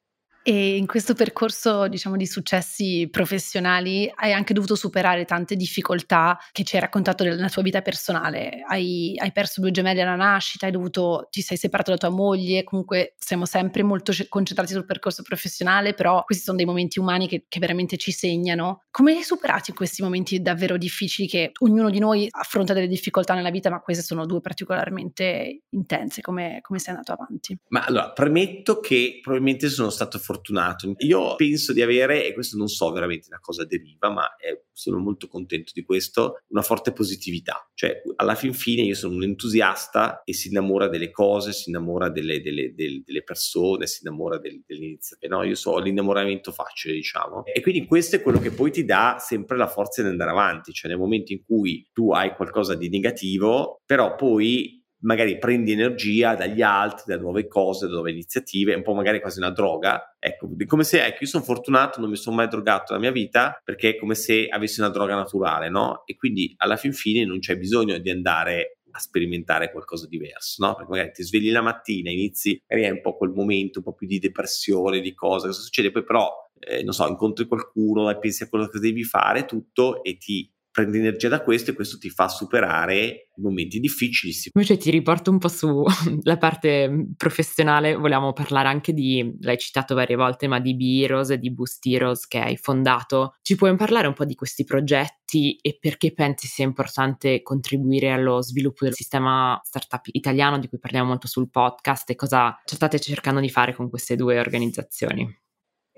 [0.48, 6.62] E in questo percorso, diciamo, di successi professionali hai anche dovuto superare tante difficoltà che
[6.62, 8.62] ci hai raccontato nella tua vita personale.
[8.64, 12.62] Hai, hai perso due gemelli alla nascita, hai dovuto, ti sei separato da tua moglie,
[12.62, 17.46] comunque siamo sempre molto concentrati sul percorso professionale, però questi sono dei momenti umani che,
[17.48, 18.84] che veramente ci segnano.
[18.92, 23.50] Come hai superato questi momenti davvero difficili che ognuno di noi affronta delle difficoltà nella
[23.50, 26.20] vita, ma queste sono due particolarmente intense?
[26.20, 27.58] Come, come sei andato avanti?
[27.70, 30.94] Ma allora, premetto che probabilmente sono stato fortunato fortunato.
[30.98, 34.98] Io penso di avere, e questo non so veramente da cosa deriva, ma è, sono
[34.98, 37.68] molto contento di questo, una forte positività.
[37.74, 42.08] Cioè, alla fin fine io sono un entusiasta e si innamora delle cose, si innamora
[42.10, 45.36] delle, delle, delle, delle persone, si innamora del, dell'iniziativa.
[45.36, 45.42] No?
[45.42, 47.44] Io so l'innamoramento facile, diciamo.
[47.44, 50.72] E quindi questo è quello che poi ti dà sempre la forza di andare avanti.
[50.72, 56.34] Cioè, nel momento in cui tu hai qualcosa di negativo, però poi magari prendi energia
[56.34, 60.16] dagli altri, da nuove cose, da nuove iniziative, un po' magari quasi una droga.
[60.18, 63.58] Ecco, come se, ecco, io sono fortunato, non mi sono mai drogato nella mia vita
[63.64, 66.02] perché è come se avessi una droga naturale, no?
[66.04, 70.66] E quindi alla fin fine non c'è bisogno di andare a sperimentare qualcosa di diverso,
[70.66, 70.74] no?
[70.74, 74.08] Perché magari ti svegli la mattina, inizi, magari un po' quel momento, un po' più
[74.08, 75.92] di depressione, di cose, cosa succede?
[75.92, 80.02] Poi però, eh, non so, incontri qualcuno e pensi a quello che devi fare, tutto,
[80.02, 84.30] e ti prendi energia da questo e questo ti fa superare momenti difficili.
[84.52, 90.16] Invece ti riporto un po' sulla parte professionale, vogliamo parlare anche di, l'hai citato varie
[90.16, 93.36] volte, ma di B-Heroes e di Boost Heroes che hai fondato.
[93.40, 98.42] Ci puoi parlare un po' di questi progetti e perché pensi sia importante contribuire allo
[98.42, 103.40] sviluppo del sistema startup italiano di cui parliamo molto sul podcast e cosa state cercando
[103.40, 105.44] di fare con queste due organizzazioni?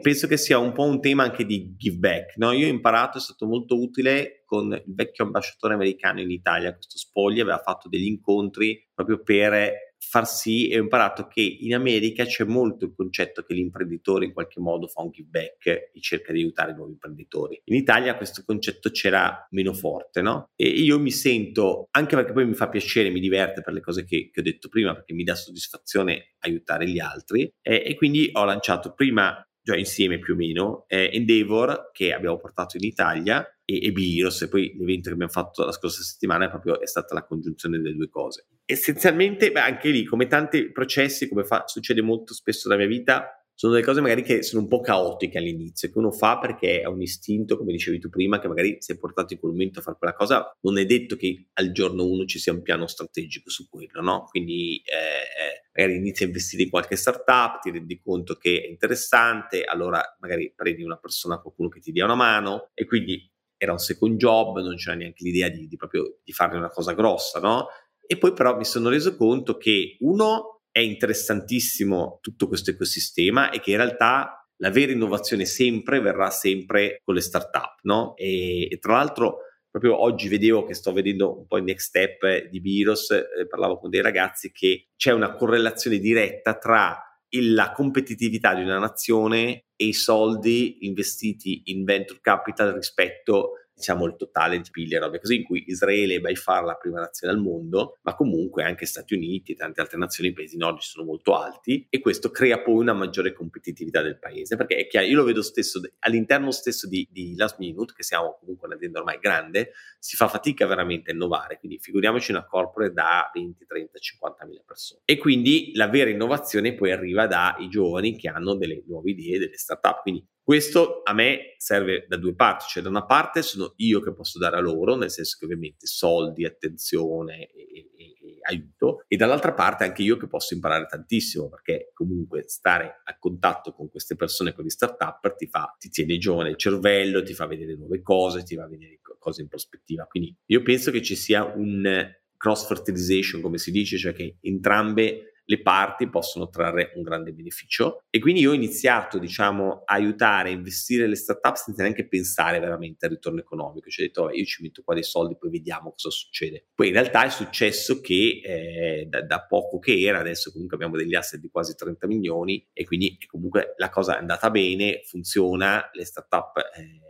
[0.00, 2.36] Penso che sia un po' un tema anche di give back.
[2.36, 2.52] No?
[2.52, 6.96] Io ho imparato, è stato molto utile con il vecchio ambasciatore americano in Italia, questo
[6.96, 12.24] Spogli, aveva fatto degli incontri proprio per far sì e ho imparato che in America
[12.24, 16.32] c'è molto il concetto che l'imprenditore in qualche modo fa un give back e cerca
[16.32, 17.60] di aiutare i nuovi imprenditori.
[17.64, 20.50] In Italia questo concetto c'era meno forte, no?
[20.54, 24.04] E io mi sento, anche perché poi mi fa piacere, mi diverte per le cose
[24.04, 28.30] che, che ho detto prima, perché mi dà soddisfazione aiutare gli altri e, e quindi
[28.32, 33.46] ho lanciato prima già insieme più o meno, è Endeavor che abbiamo portato in Italia
[33.66, 36.86] e, e Biros e poi l'evento che abbiamo fatto la scorsa settimana è proprio è
[36.86, 38.46] stata la congiunzione delle due cose.
[38.64, 43.37] Essenzialmente, beh, anche lì, come tanti processi, come fa, succede molto spesso nella mia vita,
[43.58, 46.86] sono delle cose magari che sono un po' caotiche all'inizio, che uno fa perché è
[46.86, 49.82] un istinto, come dicevi tu prima, che magari si è portato in quel momento a
[49.82, 53.50] fare quella cosa, non è detto che al giorno uno ci sia un piano strategico
[53.50, 54.26] su quello, no?
[54.30, 59.64] Quindi eh, magari inizi a investire in qualche startup, ti rendi conto che è interessante,
[59.64, 63.78] allora magari prendi una persona, qualcuno che ti dia una mano e quindi era un
[63.78, 67.66] second job, non c'era neanche l'idea di, di proprio di farne una cosa grossa, no?
[68.06, 73.60] E poi però mi sono reso conto che uno è interessantissimo tutto questo ecosistema e
[73.60, 78.16] che in realtà la vera innovazione sempre verrà sempre con le startup, no?
[78.16, 79.38] E, e tra l'altro
[79.70, 83.78] proprio oggi vedevo che sto vedendo un po' il next step di Biros, eh, parlavo
[83.78, 89.84] con dei ragazzi che c'è una correlazione diretta tra la competitività di una nazione e
[89.84, 95.36] i soldi investiti in venture capital rispetto diciamo il totale di PIL e robe così,
[95.36, 99.14] in cui Israele è by far la prima nazione al mondo, ma comunque anche Stati
[99.14, 102.74] Uniti e tante altre nazioni, i paesi nordici sono molto alti e questo crea poi
[102.74, 107.08] una maggiore competitività del paese, perché è chiaro, io lo vedo stesso all'interno stesso di,
[107.10, 111.58] di Last Minute, che siamo comunque un'azienda ormai grande, si fa fatica veramente a innovare,
[111.58, 115.02] quindi figuriamoci una corporate da 20, 30, 50 mila persone.
[115.04, 119.56] E quindi la vera innovazione poi arriva dai giovani che hanno delle nuove idee, delle
[119.56, 124.00] startup, quindi questo a me serve da due parti, cioè da una parte sono io
[124.00, 129.04] che posso dare a loro, nel senso che ovviamente soldi, attenzione e, e, e aiuto,
[129.08, 133.90] e dall'altra parte anche io che posso imparare tantissimo, perché comunque stare a contatto con
[133.90, 137.76] queste persone, con gli start-up, ti, fa, ti tiene giovane il cervello, ti fa vedere
[137.76, 140.06] nuove cose, ti fa vedere cose in prospettiva.
[140.06, 145.34] Quindi io penso che ci sia un cross fertilization, come si dice, cioè che entrambe
[145.50, 148.02] le parti possono trarre un grande beneficio.
[148.10, 152.58] E quindi io ho iniziato, diciamo, a aiutare a investire le startup senza neanche pensare
[152.60, 153.88] veramente al ritorno economico.
[153.88, 156.66] Cioè, ho detto, io ci metto qua dei soldi, poi vediamo cosa succede.
[156.74, 160.96] Poi in realtà è successo che eh, da, da, poco che era, adesso comunque abbiamo
[160.96, 165.88] degli asset di quasi 30 milioni e quindi comunque la cosa è andata bene, funziona,
[165.94, 167.00] le startup eh,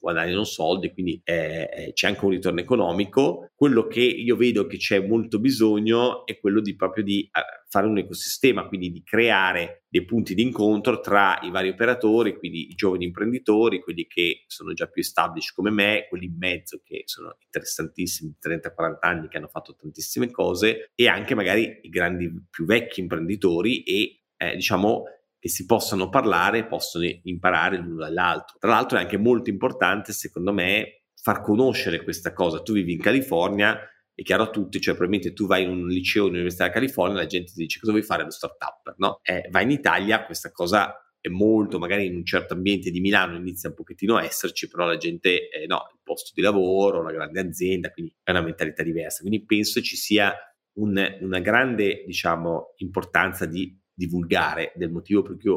[0.00, 3.50] guadagnano soldi, quindi eh, eh, c'è anche un ritorno economico.
[3.54, 7.86] Quello che io vedo che c'è molto bisogno è quello di proprio di uh, fare
[7.86, 12.74] un ecosistema, quindi di creare dei punti di incontro tra i vari operatori, quindi i
[12.74, 17.36] giovani imprenditori, quelli che sono già più established come me, quelli in mezzo che sono
[17.44, 23.00] interessantissimi, 30-40 anni che hanno fatto tantissime cose e anche magari i grandi più vecchi
[23.00, 25.04] imprenditori e eh, diciamo
[25.40, 28.58] che si possano parlare, possono imparare l'uno dall'altro.
[28.58, 32.60] Tra l'altro è anche molto importante, secondo me, far conoscere questa cosa.
[32.60, 33.78] Tu vivi in California,
[34.14, 37.26] è chiaro a tutti, cioè probabilmente tu vai in un liceo, un'università della California, la
[37.26, 39.20] gente ti dice cosa vuoi fare lo startup, no?
[39.22, 43.36] Eh, vai in Italia, questa cosa è molto, magari in un certo ambiente di Milano
[43.36, 47.12] inizia un pochettino a esserci, però la gente, eh, no, il posto di lavoro, una
[47.12, 49.20] grande azienda, quindi è una mentalità diversa.
[49.20, 50.34] Quindi penso ci sia
[50.74, 55.50] un, una grande, diciamo, importanza di divulgare, del motivo per cui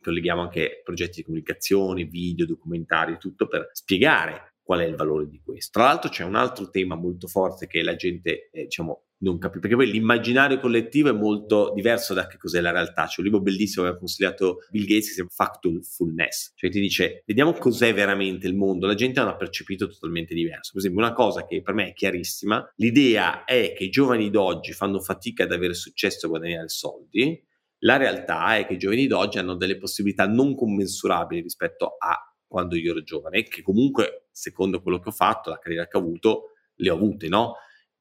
[0.00, 5.40] colleghiamo anche progetti di comunicazione, video, documentari, tutto per spiegare qual è il valore di
[5.44, 5.78] questo.
[5.78, 9.60] Tra l'altro c'è un altro tema molto forte che la gente, eh, diciamo, non capisce,
[9.60, 13.06] perché poi l'immaginario collettivo è molto diverso da che cos'è la realtà.
[13.06, 16.80] C'è un libro bellissimo che ha consigliato Bill Gates che si chiama Factfulness, cioè ti
[16.80, 18.86] dice, vediamo cos'è veramente il mondo.
[18.86, 20.72] La gente ha percepito totalmente diverso.
[20.72, 24.72] Per esempio, una cosa che per me è chiarissima, l'idea è che i giovani d'oggi
[24.72, 27.40] fanno fatica ad avere successo e guadagnare soldi,
[27.84, 32.16] la realtà è che i giovani d'oggi hanno delle possibilità non commensurabili rispetto a
[32.46, 36.00] quando io ero giovane, che comunque, secondo quello che ho fatto, la carriera che ho
[36.00, 37.54] avuto, le ho avute, no?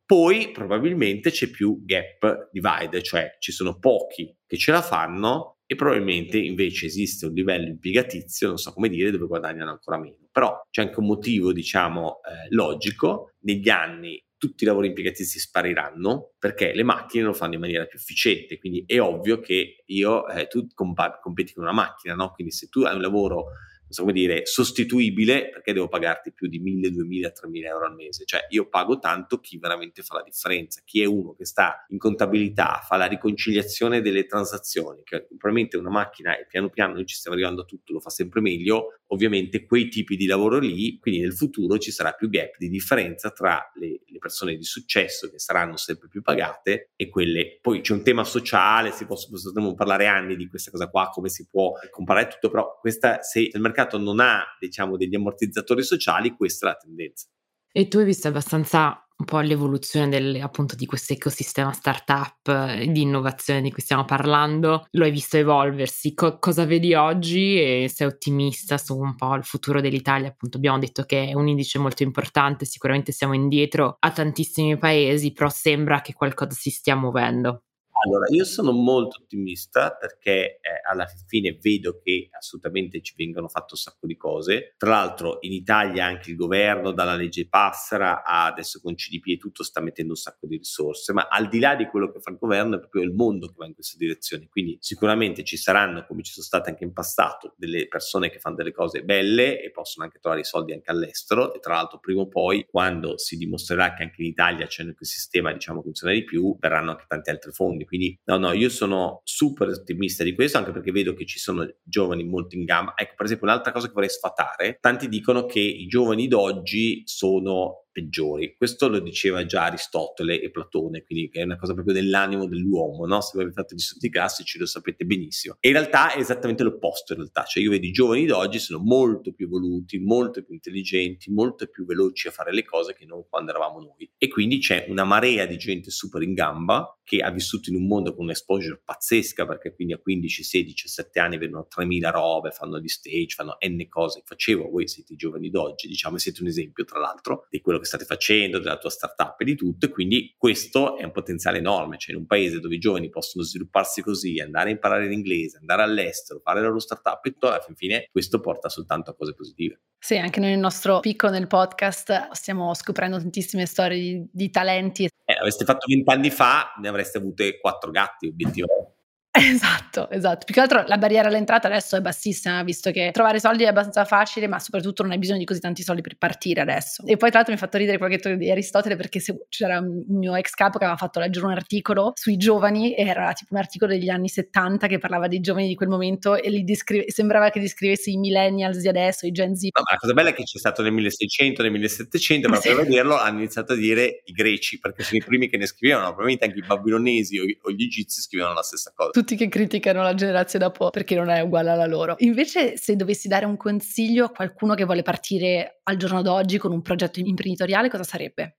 [0.05, 5.75] Poi probabilmente c'è più gap divide, cioè ci sono pochi che ce la fanno e
[5.75, 10.27] probabilmente invece esiste un livello impiegatizio, non so come dire, dove guadagnano ancora meno.
[10.29, 13.35] Però c'è anche un motivo, diciamo, eh, logico.
[13.43, 17.99] Negli anni tutti i lavori impiegatizi spariranno perché le macchine lo fanno in maniera più
[17.99, 18.57] efficiente.
[18.57, 22.31] Quindi è ovvio che io, eh, tu compa- competi con una macchina, no?
[22.31, 23.49] Quindi se tu hai un lavoro
[23.95, 28.25] come dire, sostituibile perché devo pagarti più di 1000, 2000, 3000 euro al mese.
[28.25, 31.97] Cioè io pago tanto chi veramente fa la differenza, chi è uno che sta in
[31.97, 37.15] contabilità, fa la riconciliazione delle transazioni, che probabilmente una macchina e piano piano noi ci
[37.15, 41.21] stiamo arrivando a tutto, lo fa sempre meglio, ovviamente quei tipi di lavoro lì, quindi
[41.21, 45.39] nel futuro ci sarà più gap di differenza tra le, le persone di successo che
[45.39, 50.35] saranno sempre più pagate e quelle, poi c'è un tema sociale, si potremmo parlare anni
[50.35, 53.97] di questa cosa qua, come si può comparare tutto, però questa, se il mercato mercato
[53.97, 57.27] non ha, diciamo, degli ammortizzatori sociali, questa è la tendenza.
[57.73, 62.87] E tu hai visto abbastanza un po' l'evoluzione del, appunto di questo ecosistema startup eh,
[62.87, 67.87] di innovazione di cui stiamo parlando, lo hai visto evolversi, Co- cosa vedi oggi e
[67.93, 70.29] sei ottimista su un po' il futuro dell'Italia?
[70.29, 75.31] Appunto abbiamo detto che è un indice molto importante, sicuramente siamo indietro a tantissimi paesi,
[75.31, 77.65] però sembra che qualcosa si stia muovendo.
[78.03, 83.73] Allora, io sono molto ottimista perché eh, alla fine vedo che assolutamente ci vengono fatte
[83.73, 84.73] un sacco di cose.
[84.75, 89.37] Tra l'altro in Italia anche il governo dalla legge Passera a adesso con CDP e
[89.37, 92.31] tutto sta mettendo un sacco di risorse, ma al di là di quello che fa
[92.31, 94.47] il governo è proprio il mondo che va in questa direzione.
[94.49, 98.55] Quindi sicuramente ci saranno, come ci sono state anche in passato, delle persone che fanno
[98.55, 102.21] delle cose belle e possono anche trovare i soldi anche all'estero e tra l'altro prima
[102.21, 106.23] o poi quando si dimostrerà che anche in Italia c'è un ecosistema diciamo funziona di
[106.23, 110.57] più, verranno anche tanti altri fondi quindi no, no, io sono super ottimista di questo,
[110.57, 112.93] anche perché vedo che ci sono giovani molto in gamba.
[112.95, 117.80] Ecco, per esempio, un'altra cosa che vorrei sfatare, tanti dicono che i giovani d'oggi sono
[117.91, 118.55] peggiori.
[118.55, 123.21] Questo lo diceva già Aristotele e Platone, quindi è una cosa proprio dell'animo dell'uomo, no?
[123.21, 125.55] Se avete fatto gli studi classici lo sapete benissimo.
[125.59, 128.79] E in realtà è esattamente l'opposto in realtà, cioè io vedo i giovani d'oggi sono
[128.83, 133.25] molto più evoluti, molto più intelligenti, molto più veloci a fare le cose che non
[133.27, 134.09] quando eravamo noi.
[134.17, 137.87] E quindi c'è una marea di gente super in gamba che ha vissuto in un
[137.87, 142.79] mondo con un'exposure pazzesca, perché quindi a 15, 16, 17 anni vedono 3000 robe, fanno
[142.79, 144.21] gli stage, fanno n cose.
[144.23, 147.87] Facevo, voi siete i giovani d'oggi, diciamo, siete un esempio tra l'altro di quello che
[147.87, 151.97] state facendo, della tua startup e di tutto, e quindi questo è un potenziale enorme,
[151.97, 155.81] cioè in un paese dove i giovani possono svilupparsi così, andare a imparare l'inglese, andare
[155.83, 159.81] all'estero, fare la loro startup e tutto, alla fine questo porta soltanto a cose positive.
[159.99, 165.03] Sì, anche noi nel nostro picco nel podcast stiamo scoprendo tantissime storie di, di talenti.
[165.03, 168.99] Eh, aveste fatto vent'anni fa, ne avreste avute quattro gatti, obiettivamente.
[169.51, 170.45] Esatto, esatto.
[170.45, 174.05] Più che altro la barriera all'entrata adesso è bassissima, visto che trovare soldi è abbastanza
[174.05, 177.03] facile, ma soprattutto non hai bisogno di così tanti soldi per partire adesso.
[177.05, 179.79] E poi tra l'altro mi ha fatto ridere quello che di Aristotele perché se, c'era
[179.79, 183.59] un mio ex capo che aveva fatto leggere un articolo sui giovani, era tipo un
[183.59, 187.49] articolo degli anni 70 che parlava dei giovani di quel momento e li descrive, sembrava
[187.49, 189.63] che descrivesse i millennials di adesso, i Gen Z.
[189.63, 192.67] No, ma la cosa bella è che c'è stato nel 1600, nel 1700, ma sì.
[192.67, 196.07] per vederlo hanno iniziato a dire i greci, perché sono i primi che ne scrivevano,
[196.07, 199.11] probabilmente anche i babilonesi o, o gli egizi scrivevano la stessa cosa.
[199.21, 202.15] Tutti che criticano la generazione dopo perché non è uguale alla loro.
[202.21, 206.71] Invece, se dovessi dare un consiglio a qualcuno che vuole partire al giorno d'oggi con
[206.71, 208.57] un progetto imprenditoriale, cosa sarebbe?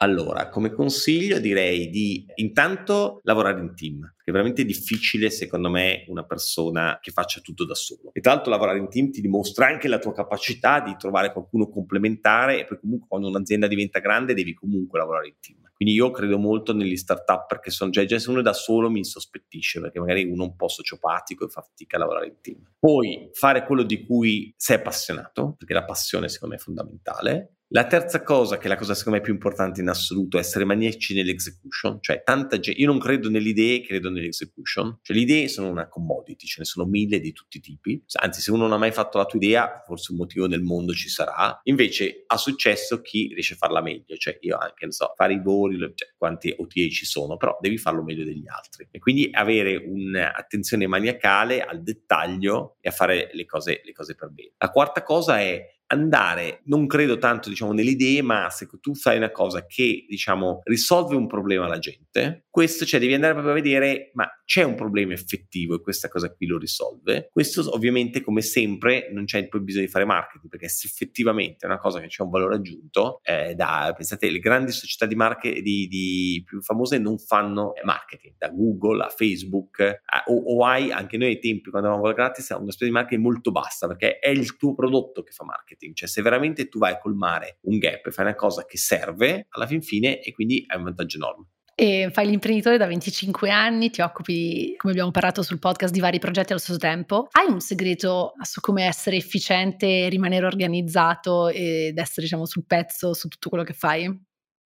[0.00, 6.04] Allora, come consiglio direi di intanto lavorare in team, che è veramente difficile secondo me
[6.08, 8.10] una persona che faccia tutto da solo.
[8.12, 11.70] E tra l'altro lavorare in team ti dimostra anche la tua capacità di trovare qualcuno
[11.70, 15.67] complementare e poi comunque quando un'azienda diventa grande devi comunque lavorare in team.
[15.78, 18.98] Quindi io credo molto negli startup perché sono già, già se uno da solo mi
[18.98, 22.68] insospettisce perché magari uno è un po' sociopatico e fa fatica a lavorare in team.
[22.80, 27.57] Poi fare quello di cui sei appassionato, perché la passione secondo me è fondamentale.
[27.70, 30.64] La terza cosa, che è la cosa secondo me più importante in assoluto, è essere
[30.64, 35.48] maniaci nell'execution, cioè tanta gente, io non credo nelle idee, credo nell'execution, cioè le idee
[35.48, 38.72] sono una commodity, ce ne sono mille di tutti i tipi, anzi se uno non
[38.72, 42.38] ha mai fatto la tua idea, forse un motivo nel mondo ci sarà, invece ha
[42.38, 46.14] successo chi riesce a farla meglio, cioè io anche, non so, fare i voli, cioè,
[46.16, 51.60] quanti OTA ci sono, però devi farlo meglio degli altri e quindi avere un'attenzione maniacale
[51.60, 54.52] al dettaglio e a fare le cose, le cose per bene.
[54.56, 59.16] La quarta cosa è andare, non credo tanto diciamo nelle idee, ma se tu fai
[59.16, 63.56] una cosa che diciamo risolve un problema alla gente, questo cioè devi andare proprio a
[63.56, 67.28] vedere ma c'è un problema effettivo e questa cosa qui lo risolve.
[67.32, 71.68] Questo ovviamente come sempre non c'è poi bisogno di fare marketing perché se effettivamente è
[71.68, 75.62] una cosa che c'è un valore aggiunto, eh, da, pensate le grandi società di marketing
[75.62, 80.90] di, di più famose non fanno marketing, da Google a Facebook eh, o, o, hai
[80.90, 84.28] anche noi ai tempi quando eravamo gratis una spesa di marketing molto bassa perché è
[84.28, 87.78] il tuo prodotto che fa marketing marketing, cioè se veramente tu vai a colmare un
[87.78, 91.16] gap e fai una cosa che serve alla fin fine e quindi hai un vantaggio
[91.16, 91.46] enorme.
[91.80, 96.18] E fai l'imprenditore da 25 anni, ti occupi, come abbiamo parlato sul podcast, di vari
[96.18, 97.28] progetti allo stesso tempo.
[97.30, 103.28] Hai un segreto su come essere efficiente, rimanere organizzato ed essere, diciamo, sul pezzo su
[103.28, 104.06] tutto quello che fai?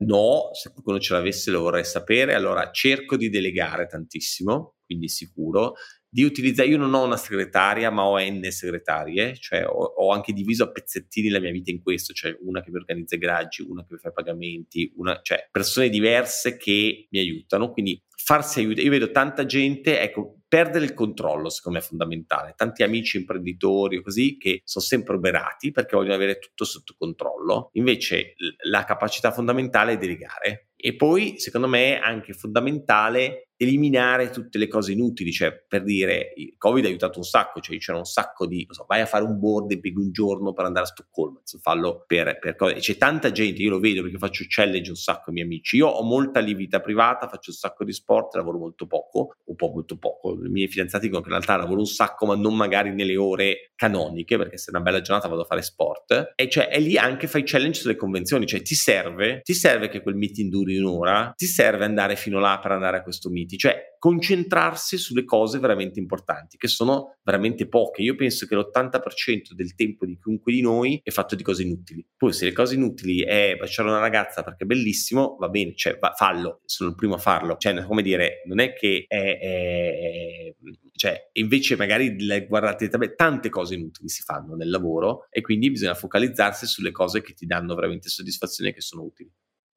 [0.04, 2.32] No, se qualcuno ce l'avesse lo vorrei sapere.
[2.32, 5.74] Allora cerco di delegare tantissimo, quindi sicuro
[6.14, 10.34] di utilizzare, io non ho una segretaria ma ho n segretarie, cioè ho, ho, anche
[10.34, 13.62] diviso a pezzettini la mia vita in questo, cioè una che mi organizza i graggi,
[13.62, 18.58] una che mi fa i pagamenti, una, cioè persone diverse che mi aiutano, quindi farsi
[18.58, 23.16] aiutare, io vedo tanta gente, ecco, perdere il controllo secondo me è fondamentale, tanti amici
[23.16, 28.34] imprenditori o così che sono sempre oberati perché vogliono avere tutto sotto controllo, invece
[28.68, 30.72] la capacità fondamentale è delegare.
[30.76, 36.32] E poi secondo me è anche fondamentale eliminare tutte le cose inutili, cioè per dire
[36.36, 39.24] il Covid ha aiutato un sacco, cioè c'era un sacco di, so, vai a fare
[39.24, 43.30] un board pieghi un giorno per andare a Stoccolma, fallo per, per cose, c'è tanta
[43.32, 46.40] gente, io lo vedo perché faccio challenge un sacco ai miei amici, io ho molta
[46.40, 50.32] lì vita privata, faccio un sacco di sport, lavoro molto poco, un po' molto poco,
[50.32, 53.72] i miei fidanzati dicono che in realtà lavoro un sacco ma non magari nelle ore
[53.74, 56.96] canoniche, perché se è una bella giornata vado a fare sport, e cioè è lì
[56.96, 61.32] anche fai challenge sulle convenzioni, cioè ti serve, ti serve che quel meeting duri un'ora,
[61.36, 66.00] ti serve andare fino là per andare a questo meeting, cioè concentrarsi sulle cose veramente
[66.00, 68.02] importanti, che sono veramente poche.
[68.02, 72.04] Io penso che l'80% del tempo di chiunque di noi è fatto di cose inutili.
[72.16, 75.98] Poi se le cose inutili è baciare una ragazza perché è bellissimo, va bene, cioè
[76.00, 77.56] va, fallo, sono il primo a farlo.
[77.56, 80.54] Cioè, come dire, non è che è, è,
[80.92, 86.66] cioè, invece magari guardate tante cose inutili si fanno nel lavoro e quindi bisogna focalizzarsi
[86.66, 89.30] sulle cose che ti danno veramente soddisfazione e che sono utili.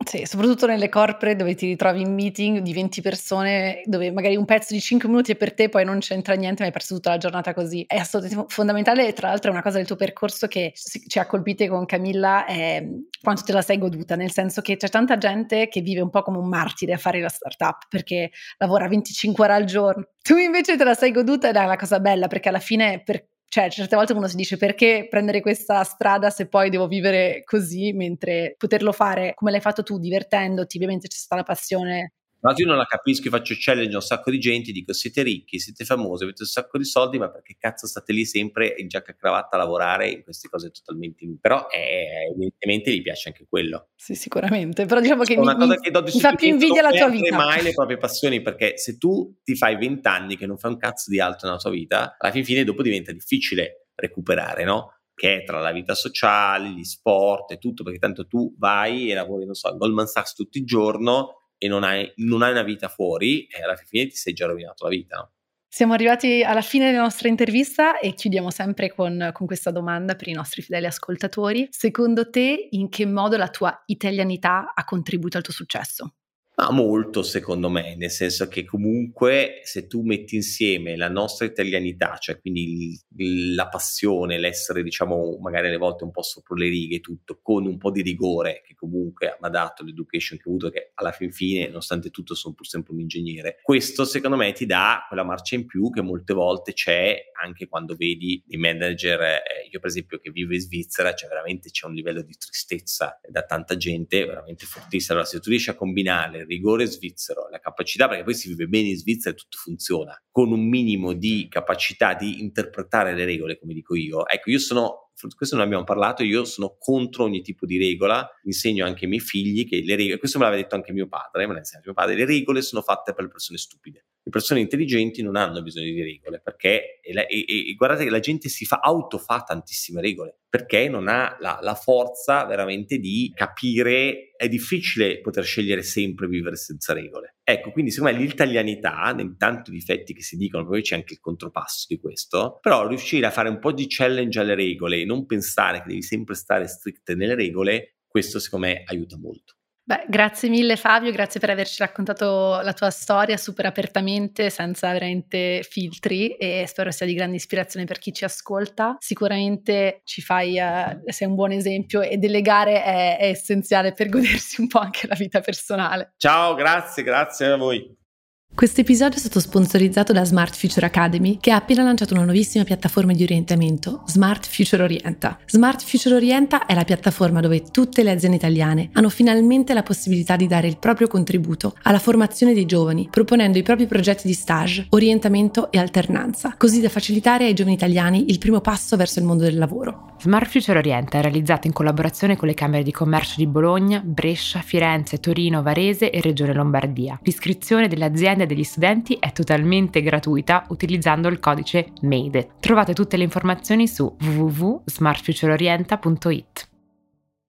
[0.03, 4.43] Sì, soprattutto nelle corporate dove ti ritrovi in meeting di 20 persone, dove magari un
[4.43, 7.11] pezzo di 5 minuti è per te, poi non c'entra niente, ma hai perso tutta
[7.11, 7.85] la giornata così.
[7.87, 11.67] È assolutamente fondamentale, tra l'altro è una cosa del tuo percorso che ci ha colpite
[11.69, 12.85] con Camilla, è
[13.21, 16.21] quanto te la sei goduta, nel senso che c'è tanta gente che vive un po'
[16.23, 20.09] come un martire a fare la startup, perché lavora 25 ore al giorno.
[20.21, 23.25] Tu invece te la sei goduta ed è la cosa bella, perché alla fine per
[23.55, 27.93] cioè, certe volte uno si dice perché prendere questa strada se poi devo vivere così,
[27.93, 32.67] mentre poterlo fare come l'hai fatto tu, divertendoti, ovviamente c'è stata la passione ma io
[32.67, 35.83] non la capisco, io faccio challenge a un sacco di gente, dico siete ricchi, siete
[35.83, 39.15] famosi, avete un sacco di soldi, ma perché cazzo state lì sempre in giacca e
[39.15, 41.39] cravatta a lavorare in queste cose totalmente inutili?
[41.41, 43.87] Però eh, evidentemente gli piace anche quello.
[43.95, 47.35] Sì, sicuramente, però diciamo che, mi, che mi fa più invidia la tua vita.
[47.35, 51.09] Mai le proprie passioni, perché se tu ti fai vent'anni che non fai un cazzo
[51.09, 54.91] di altro nella tua vita, alla fine dopo diventa difficile recuperare, no?
[55.15, 59.15] che è tra la vita sociale, gli sport e tutto, perché tanto tu vai e
[59.15, 62.63] lavori, non so, a Goldman Sachs tutto il giorno e non hai, non hai una
[62.63, 65.17] vita fuori e alla fine ti sei già rovinato la vita.
[65.17, 65.31] No?
[65.67, 70.29] Siamo arrivati alla fine della nostra intervista e chiudiamo sempre con, con, questa domanda per
[70.29, 71.67] i nostri fedeli ascoltatori.
[71.69, 76.13] Secondo te, in che modo la tua italianità ha contribuito al tuo successo?
[76.57, 82.15] Ma molto secondo me, nel senso che comunque se tu metti insieme la nostra italianità,
[82.17, 87.01] cioè quindi il, la passione, l'essere diciamo magari alle volte un po' sopra le righe
[87.01, 90.69] tutto, con un po' di rigore che comunque mi ha dato l'education che ho avuto,
[90.69, 94.65] che alla fin fine nonostante tutto sono pur sempre un ingegnere, questo secondo me ti
[94.65, 99.41] dà quella marcia in più che molte volte c'è anche quando vedi i manager, eh,
[99.69, 103.43] io per esempio che vivo in Svizzera, cioè veramente c'è un livello di tristezza da
[103.43, 105.13] tanta gente veramente fortissimo.
[105.13, 108.89] Allora se tu riesci a combinare rigore svizzero, la capacità, perché poi si vive bene
[108.89, 113.73] in Svizzera e tutto funziona, con un minimo di capacità di interpretare le regole, come
[113.73, 114.27] dico io.
[114.27, 118.85] Ecco, io sono questo non abbiamo parlato, io sono contro ogni tipo di regola, insegno
[118.85, 121.53] anche ai miei figli che le regole, questo me l'aveva detto anche mio padre, me
[121.53, 124.05] l'ha insegnato mio padre, le regole sono fatte per le persone stupide.
[124.25, 128.19] Le persone intelligenti non hanno bisogno di regole perché, e, e, e guardate che la
[128.19, 134.31] gente si fa, autofa tantissime regole perché non ha la, la, forza veramente di capire,
[134.35, 137.35] è difficile poter scegliere sempre vivere senza regole.
[137.43, 141.19] Ecco, quindi secondo me l'italianità, nei tanti difetti che si dicono, poi c'è anche il
[141.19, 145.27] contropasso di questo, però riuscire a fare un po' di challenge alle regole e non
[145.27, 149.55] pensare che devi sempre stare stritte nelle regole, questo secondo me aiuta molto.
[149.87, 155.61] Beh, grazie mille Fabio, grazie per averci raccontato la tua storia super apertamente, senza veramente
[155.61, 158.95] filtri e spero sia di grande ispirazione per chi ci ascolta.
[158.97, 164.59] Sicuramente ci fai, uh, sei un buon esempio e delegare è, è essenziale per godersi
[164.59, 166.13] un po' anche la vita personale.
[166.17, 168.04] Ciao, grazie, grazie a voi.
[168.53, 172.63] Questo episodio è stato sponsorizzato da Smart Future Academy, che ha appena lanciato una nuovissima
[172.63, 175.37] piattaforma di orientamento, Smart Future Orienta.
[175.45, 180.37] Smart Future Orienta è la piattaforma dove tutte le aziende italiane hanno finalmente la possibilità
[180.37, 184.87] di dare il proprio contributo alla formazione dei giovani, proponendo i propri progetti di stage,
[184.91, 189.43] orientamento e alternanza, così da facilitare ai giovani italiani il primo passo verso il mondo
[189.43, 190.13] del lavoro.
[190.17, 194.61] Smart Future Orienta è realizzato in collaborazione con le Camere di Commercio di Bologna, Brescia,
[194.61, 197.19] Firenze, Torino, Varese e Regione Lombardia.
[197.21, 202.53] L'iscrizione delle aziende e degli studenti è totalmente gratuita utilizzando il codice MADE.
[202.59, 206.73] Trovate tutte le informazioni su www.smartfutureorienta.it.